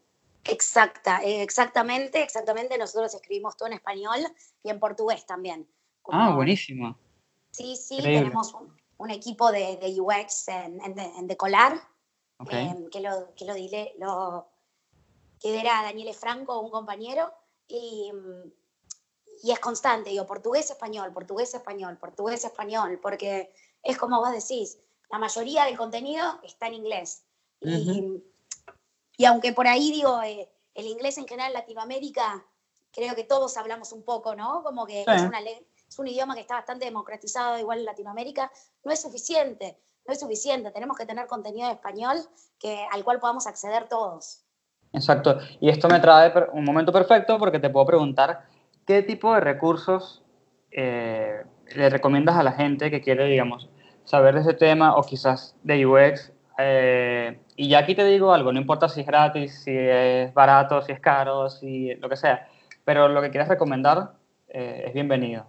[0.44, 2.76] Exacta, eh, exactamente, exactamente.
[2.78, 4.18] Nosotros escribimos todo en español
[4.62, 5.68] y en portugués también.
[6.02, 6.98] Como- Ah, buenísimo.
[7.50, 8.24] Sí, sí, Increíble.
[8.24, 11.80] tenemos un, un equipo de, de UX en, en, en Decolar,
[12.38, 12.52] Ok.
[12.52, 14.48] eh, que, lo, que lo, dile- lo
[15.42, 17.32] Daniele Franco, un compañero,
[17.68, 18.10] y,
[19.42, 24.78] y es constante, digo, portugués, español, portugués, español, portugués, español, porque es como vos decís,
[25.10, 27.24] la mayoría del contenido está en inglés.
[27.60, 28.22] Y,
[29.16, 32.44] y aunque por ahí digo, eh, el inglés en general en Latinoamérica,
[32.92, 34.62] creo que todos hablamos un poco, ¿no?
[34.62, 35.10] Como que Sí.
[35.14, 38.50] es, una le- es un idioma que está bastante democratizado igual en Latinoamérica,
[38.84, 42.18] no es suficiente, no es suficiente, tenemos que tener contenido en español
[42.58, 44.40] que, al cual podamos acceder todos.
[44.92, 45.38] Exacto.
[45.60, 48.46] Y esto me trae un momento perfecto porque te puedo preguntar
[48.86, 50.22] qué tipo de recursos
[50.70, 51.44] eh,
[51.74, 53.68] le recomiendas a la gente que quiere, digamos,
[54.04, 56.32] saber de ese tema o quizás de UX.
[56.58, 60.82] eh, y ya aquí te digo algo, no importa si es gratis, si es barato,
[60.82, 62.48] si es caro, si lo que sea,
[62.84, 64.12] pero lo que quieras recomendar
[64.48, 65.46] eh, es bienvenido.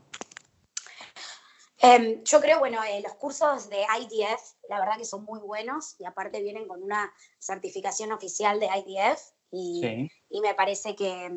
[1.80, 5.96] Em, yo creo, bueno, eh, los cursos de IDF, la verdad que son muy buenos
[6.00, 10.12] y aparte vienen con una certificación oficial de IDF y, Sí.
[10.30, 11.32] y me parece que,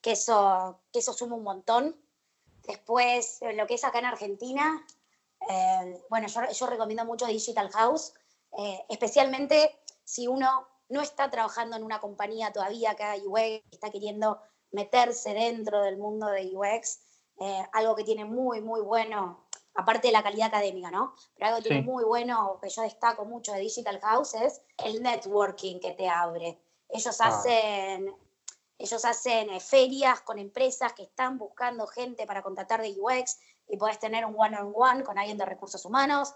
[0.00, 1.96] que eso, que eso suma un montón.
[2.66, 4.82] Después, lo que es acá en Argentina,
[5.48, 8.14] eh, bueno, yo, yo recomiendo mucho Digital House,
[8.58, 13.90] eh, especialmente si uno no está trabajando en una compañía todavía que haga UX, está
[13.90, 14.40] queriendo
[14.72, 17.00] meterse dentro del mundo de UX,
[17.40, 21.14] eh, algo que tiene muy, muy bueno, aparte de la calidad académica, ¿no?
[21.34, 25.02] Pero algo que tiene muy bueno, que yo destaco mucho de Digital House, es el
[25.02, 26.60] networking que te abre.
[26.88, 27.28] Ellos Ah.
[27.28, 28.14] hacen,
[28.78, 33.38] ellos hacen ferias con empresas que están buscando gente para contratar de UX
[33.68, 36.34] y podés tener un one-on-one con alguien de recursos humanos,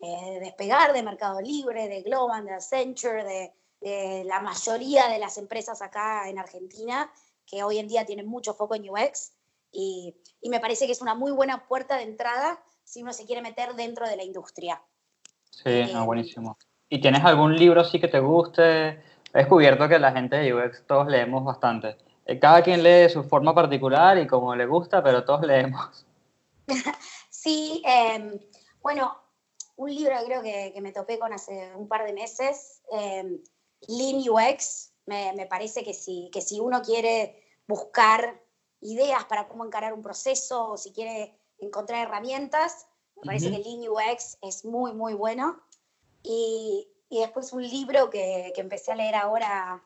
[0.00, 5.18] eh, de despegar de Mercado Libre, de Global, de Accenture, de, de la mayoría de
[5.18, 7.10] las empresas acá en Argentina
[7.46, 9.32] que hoy en día tienen mucho foco en UX
[9.72, 13.24] y, y me parece que es una muy buena puerta de entrada si uno se
[13.26, 14.82] quiere meter dentro de la industria.
[15.50, 16.58] Sí, no, Eh, buenísimo.
[16.88, 18.88] ¿Y tienes algún libro sí que te guste?
[18.88, 19.00] He
[19.32, 21.96] descubierto que la gente de UX todos leemos bastante.
[22.26, 26.05] Eh, Cada quien lee de su forma particular y como le gusta, pero todos leemos.
[27.30, 28.40] Sí, eh,
[28.80, 29.16] bueno,
[29.76, 33.40] un libro que creo que, que, me topé con hace un par de meses, eh,
[33.88, 38.42] Lean UX, me, me, parece que si, que si uno quiere buscar
[38.80, 42.86] ideas para cómo encarar un proceso o si quiere encontrar herramientas,
[43.16, 43.62] me parece uh -huh.
[43.62, 45.62] que Lean UX es muy, muy bueno.
[46.22, 49.84] Y, y después un libro que, que, empecé a leer ahora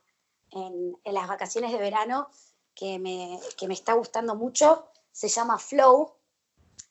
[0.51, 2.29] en, en las vacaciones de verano,
[2.75, 6.15] que me, que me, está gustando mucho, se llama Flow.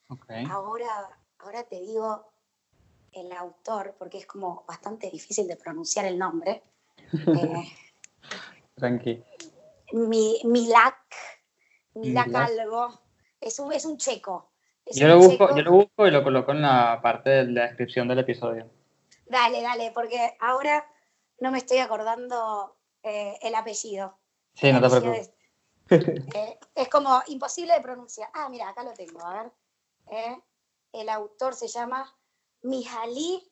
[0.10, 0.43] Okay.
[0.49, 1.07] Ahora,
[1.38, 2.32] ahora te digo
[3.12, 6.64] el autor, porque es como bastante difícil de pronunciar el nombre.
[7.14, 7.72] eh,
[8.76, 9.24] Tranqui.
[9.93, 10.97] Mi, Milak,
[11.93, 12.99] Milak, Milak, algo.
[13.39, 14.51] Es un, es un checo.
[14.86, 15.57] Es yo, un lo busco, checo.
[15.57, 18.70] yo lo busco y lo coloco en la parte de la descripción del episodio.
[19.28, 20.88] Dale, dale, porque ahora
[21.39, 24.18] no me estoy acordando eh, el apellido.
[24.55, 25.32] Sí, no te preocupes.
[25.89, 28.30] Es, eh, es, como imposible de pronunciar.
[28.34, 29.51] Ah, mira, acá lo tengo, a ver.
[30.10, 30.38] Eh,
[30.93, 32.16] el autor se llama
[32.62, 33.51] Mihaly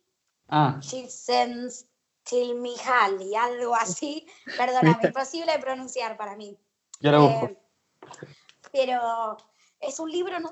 [0.50, 0.80] ah.
[0.80, 4.26] Csikszentmihalyi, algo así.
[4.58, 6.58] Perdóname, imposible de pronunciar para mí.
[7.00, 7.46] Yo lo busco.
[7.46, 7.58] Eh,
[8.72, 9.38] pero
[9.80, 10.52] es un libro, ¿no?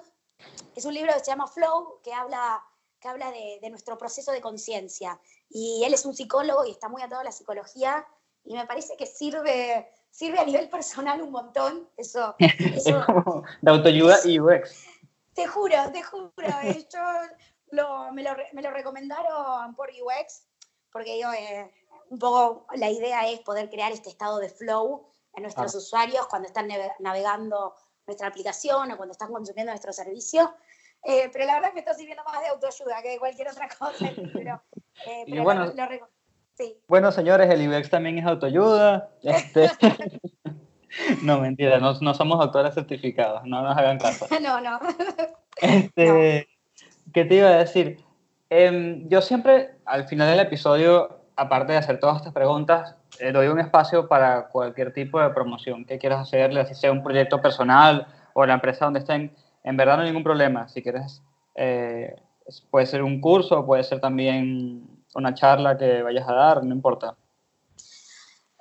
[0.75, 2.63] es un libro que se llama Flow, que habla,
[2.99, 5.19] que habla de, de nuestro proceso de conciencia.
[5.49, 8.05] Y él es un psicólogo y está muy atado a la psicología
[8.45, 11.89] y me parece que sirve, sirve a nivel personal un montón.
[11.97, 12.53] Eso, Es
[12.87, 14.85] eso como de autoayuda y UX.
[15.35, 16.31] Te juro, te juro.
[16.63, 16.99] eh, Yo
[17.71, 20.47] lo- me, lo, me lo recomendaron por UX,
[20.91, 21.71] porque yo, eh,
[22.09, 25.77] un poco la idea es poder crear este estado de flow en nuestros Claro.
[25.83, 27.75] usuarios cuando están nave- navegando
[28.07, 30.55] nuestra aplicación o cuando están consumiendo nuestro servicio.
[31.03, 33.49] Eh, pero la verdad es que me está sirviendo más de autoayuda que de cualquier
[33.49, 33.97] otra cosa.
[34.33, 34.63] Pero,
[35.05, 36.09] eh, pero bueno- lo-
[36.55, 36.81] sí.
[36.87, 39.11] Bueno, señores, el UX también es autoayuda.
[39.21, 39.69] Este...
[41.23, 44.27] no, mentira, no, no somos autores certificados, no nos hagan caso.
[44.41, 44.79] No, no.
[45.61, 46.47] Este,
[47.13, 47.99] ¿Qué te iba a decir?
[48.49, 53.47] Em, yo siempre, al final del episodio, aparte de hacer todas estas preguntas, eh, doy
[53.47, 58.07] un espacio para cualquier tipo de promoción que quieras hacerle, así sea un proyecto personal
[58.33, 59.35] o la empresa donde estén.
[59.63, 60.67] En verdad no hay ningún problema.
[60.67, 61.23] Si quieres,
[61.55, 62.15] eh,
[62.69, 64.83] puede ser un curso, puede ser también
[65.15, 67.15] una charla que vayas a dar, no importa.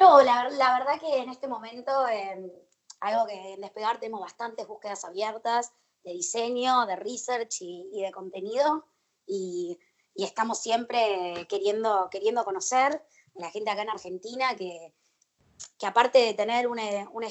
[0.00, 2.52] No, la, la verdad que en este momento, eh,
[3.00, 5.72] algo que en Despegar tenemos bastantes búsquedas abiertas
[6.02, 8.86] de diseño, de research y, y de contenido,
[9.26, 9.78] y,
[10.14, 12.92] y estamos siempre queriendo, queriendo conocer
[13.36, 14.94] a la gente acá en Argentina que,
[15.78, 17.24] que aparte de tener un, eh, un,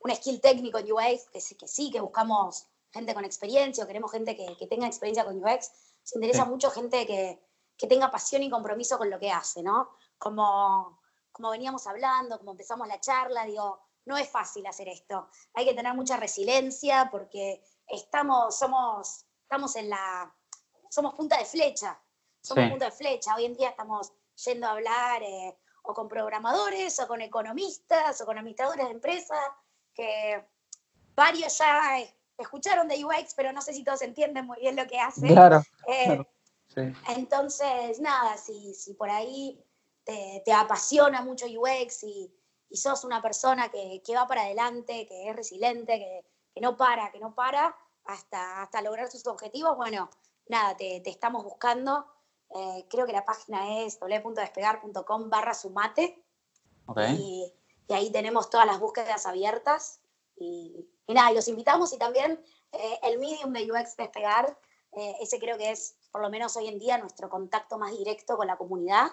[0.00, 3.86] un skill técnico en UX, que, sí- que sí, que buscamos gente con experiencia o
[3.86, 5.70] queremos gente que, que tenga experiencia con UX,
[6.02, 6.50] se interesa Sí.
[6.50, 7.40] mucho gente que,
[7.76, 9.90] que tenga pasión y compromiso con lo que hace, ¿no?
[10.18, 11.00] Como,
[11.34, 15.28] como veníamos hablando, como empezamos la charla, digo, no es fácil hacer esto.
[15.54, 20.32] Hay que tener mucha resiliencia porque estamos, somos, estamos en la,
[20.88, 22.00] somos punta de flecha.
[22.40, 22.70] Somos Sí.
[22.70, 23.34] punta de flecha.
[23.34, 24.12] Hoy en día estamos
[24.44, 29.44] yendo a hablar eh, o con programadores, o con economistas, o con administradores de empresas,
[29.92, 30.46] que
[31.16, 34.86] varios ya eh, escucharon de UX, pero no sé si todos entienden muy bien lo
[34.86, 35.28] que hacen.
[35.28, 36.28] Claro, Eh, claro.
[36.74, 36.80] sí.
[37.08, 39.60] entonces, nada, si, si por ahí
[40.04, 42.32] te, te apasiona mucho UX y,
[42.68, 46.24] y sos una persona que, que va para adelante, que es resiliente, que,
[46.54, 50.10] que no para, que no para hasta, hasta lograr sus objetivos, bueno,
[50.48, 52.06] nada, te, te estamos buscando.
[52.54, 56.22] Eh, creo que la página es www.despegar.com barra sumate
[56.86, 57.00] Ok.
[57.18, 57.52] y,
[57.88, 60.00] y ahí tenemos todas las búsquedas abiertas.
[60.36, 62.42] Y, y nada, y los invitamos y también
[62.72, 64.58] eh, el medium de UX Despegar,
[64.92, 68.36] eh, ese creo que es, por lo menos hoy en día, nuestro contacto más directo
[68.36, 69.08] con la comunidad.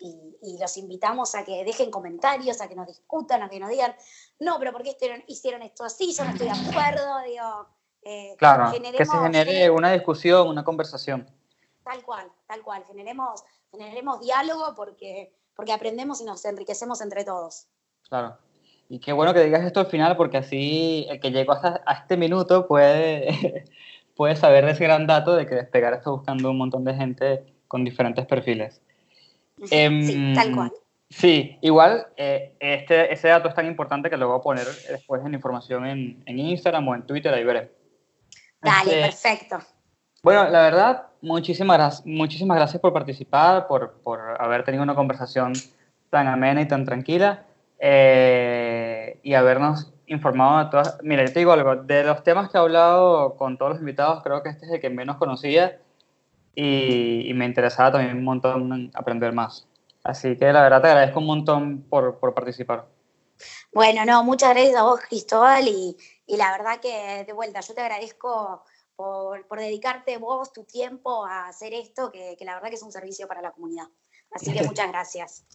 [0.00, 3.68] Y, y los invitamos a que dejen comentarios, a que nos discutan, a que nos
[3.68, 3.94] digan,
[4.38, 6.14] no, pero ¿por qué hicieron, hicieron esto así?
[6.14, 7.66] Yo no estoy de acuerdo, digo.
[8.02, 11.28] eh, Claro, que se genere eh, una discusión, una conversación.
[11.82, 12.84] Tal cual, tal cual.
[12.86, 13.42] Generemos,
[13.72, 17.66] generemos diálogo porque, porque aprendemos y nos enriquecemos entre todos.
[18.08, 18.38] Claro.
[18.88, 21.94] Y qué bueno que digas esto al final, porque así el que llegó hasta a
[21.94, 23.64] este minuto puede,
[24.16, 27.54] puede saber de ese gran dato de que Despegar está buscando un montón de gente
[27.66, 28.80] con diferentes perfiles.
[29.70, 30.72] Em, sí, tal cual.
[31.10, 35.24] Sí, igual eh, este, ese dato es tan importante que lo voy a poner después
[35.24, 37.72] en información en, en Instagram o en Twitter, ahí veré.
[38.60, 39.58] Dale, Este, perfecto.
[40.22, 45.54] bueno, la verdad, muchísimas, gracias muchísimas gracias por participar, por, por haber tenido una conversación
[46.10, 47.44] tan amena y tan tranquila
[47.78, 50.98] eh, y habernos informado de todas.
[51.02, 54.22] Mira, yo te digo algo, de los temas que he hablado con todos los invitados,
[54.22, 55.78] creo que este es el que menos conocía
[56.60, 59.68] y, y me interesaba también un montón aprender más.
[60.02, 62.88] Así que la verdad te agradezco un montón por, por participar.
[63.72, 65.96] Bueno, no, muchas gracias a vos, Cristóbal, y,
[66.26, 68.64] y la verdad que de vuelta, yo te agradezco
[68.96, 72.82] por, por dedicarte vos tu tiempo a hacer esto, que, que la verdad que es
[72.82, 73.86] un servicio para la comunidad.
[74.32, 75.46] Así que muchas gracias.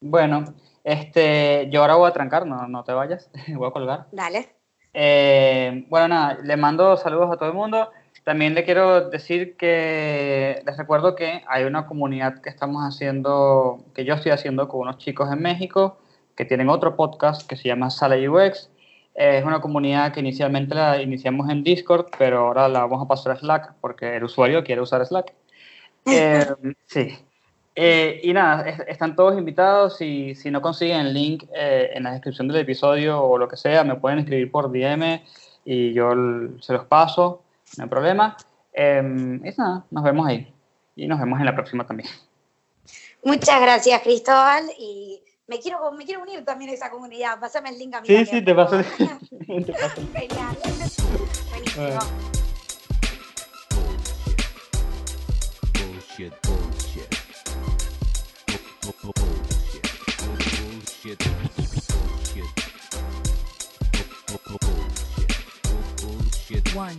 [0.00, 0.44] Bueno,
[0.84, 4.06] este, yo ahora voy a trancar, no, no te vayas, voy a colgar.
[4.12, 4.54] Dale.
[4.92, 7.90] Eh, bueno, nada, le mando saludos a todo el mundo.
[8.26, 14.04] También le quiero decir que les recuerdo que hay una comunidad que estamos haciendo, que
[14.04, 15.98] yo estoy haciendo con unos chicos en México
[16.34, 18.68] que tienen otro podcast que se llama Sala UX.
[19.14, 23.30] Es una comunidad que inicialmente la iniciamos en Discord, pero ahora la vamos a pasar
[23.30, 25.32] a Slack porque el usuario quiere usar Slack.
[26.08, 26.46] Eh,
[26.86, 27.16] sí.
[27.76, 30.00] Eh, y nada, es- están todos invitados.
[30.00, 33.56] Y si no consiguen el link eh, en la descripción del episodio o lo que
[33.56, 35.22] sea, me pueden escribir por DM
[35.64, 36.10] y yo
[36.60, 37.42] se los paso,
[37.76, 38.36] no hay problema.
[38.72, 39.00] Eh,
[39.44, 40.52] y nada, nos vemos ahí.
[40.94, 42.08] Y nos vemos en la próxima también.
[43.24, 47.38] Muchas gracias, Cristóbal, y me quiero, me quiero unir también a esa comunidad.
[47.40, 48.06] Pásame el link a mí.
[48.06, 48.82] Sí, sí, te paso.
[48.82, 49.18] favor.
[49.64, 50.02] te paso.
[50.14, 50.56] Genial.
[51.50, 51.86] Buenísimo.
[51.86, 52.00] Bueno.
[55.74, 57.10] Bullshit, bullshit.
[58.82, 59.14] Bu- bu- bu-
[59.46, 59.86] Bullshit.
[60.22, 61.20] Bullshit.
[66.02, 66.74] Bullshit.
[66.76, 66.98] One,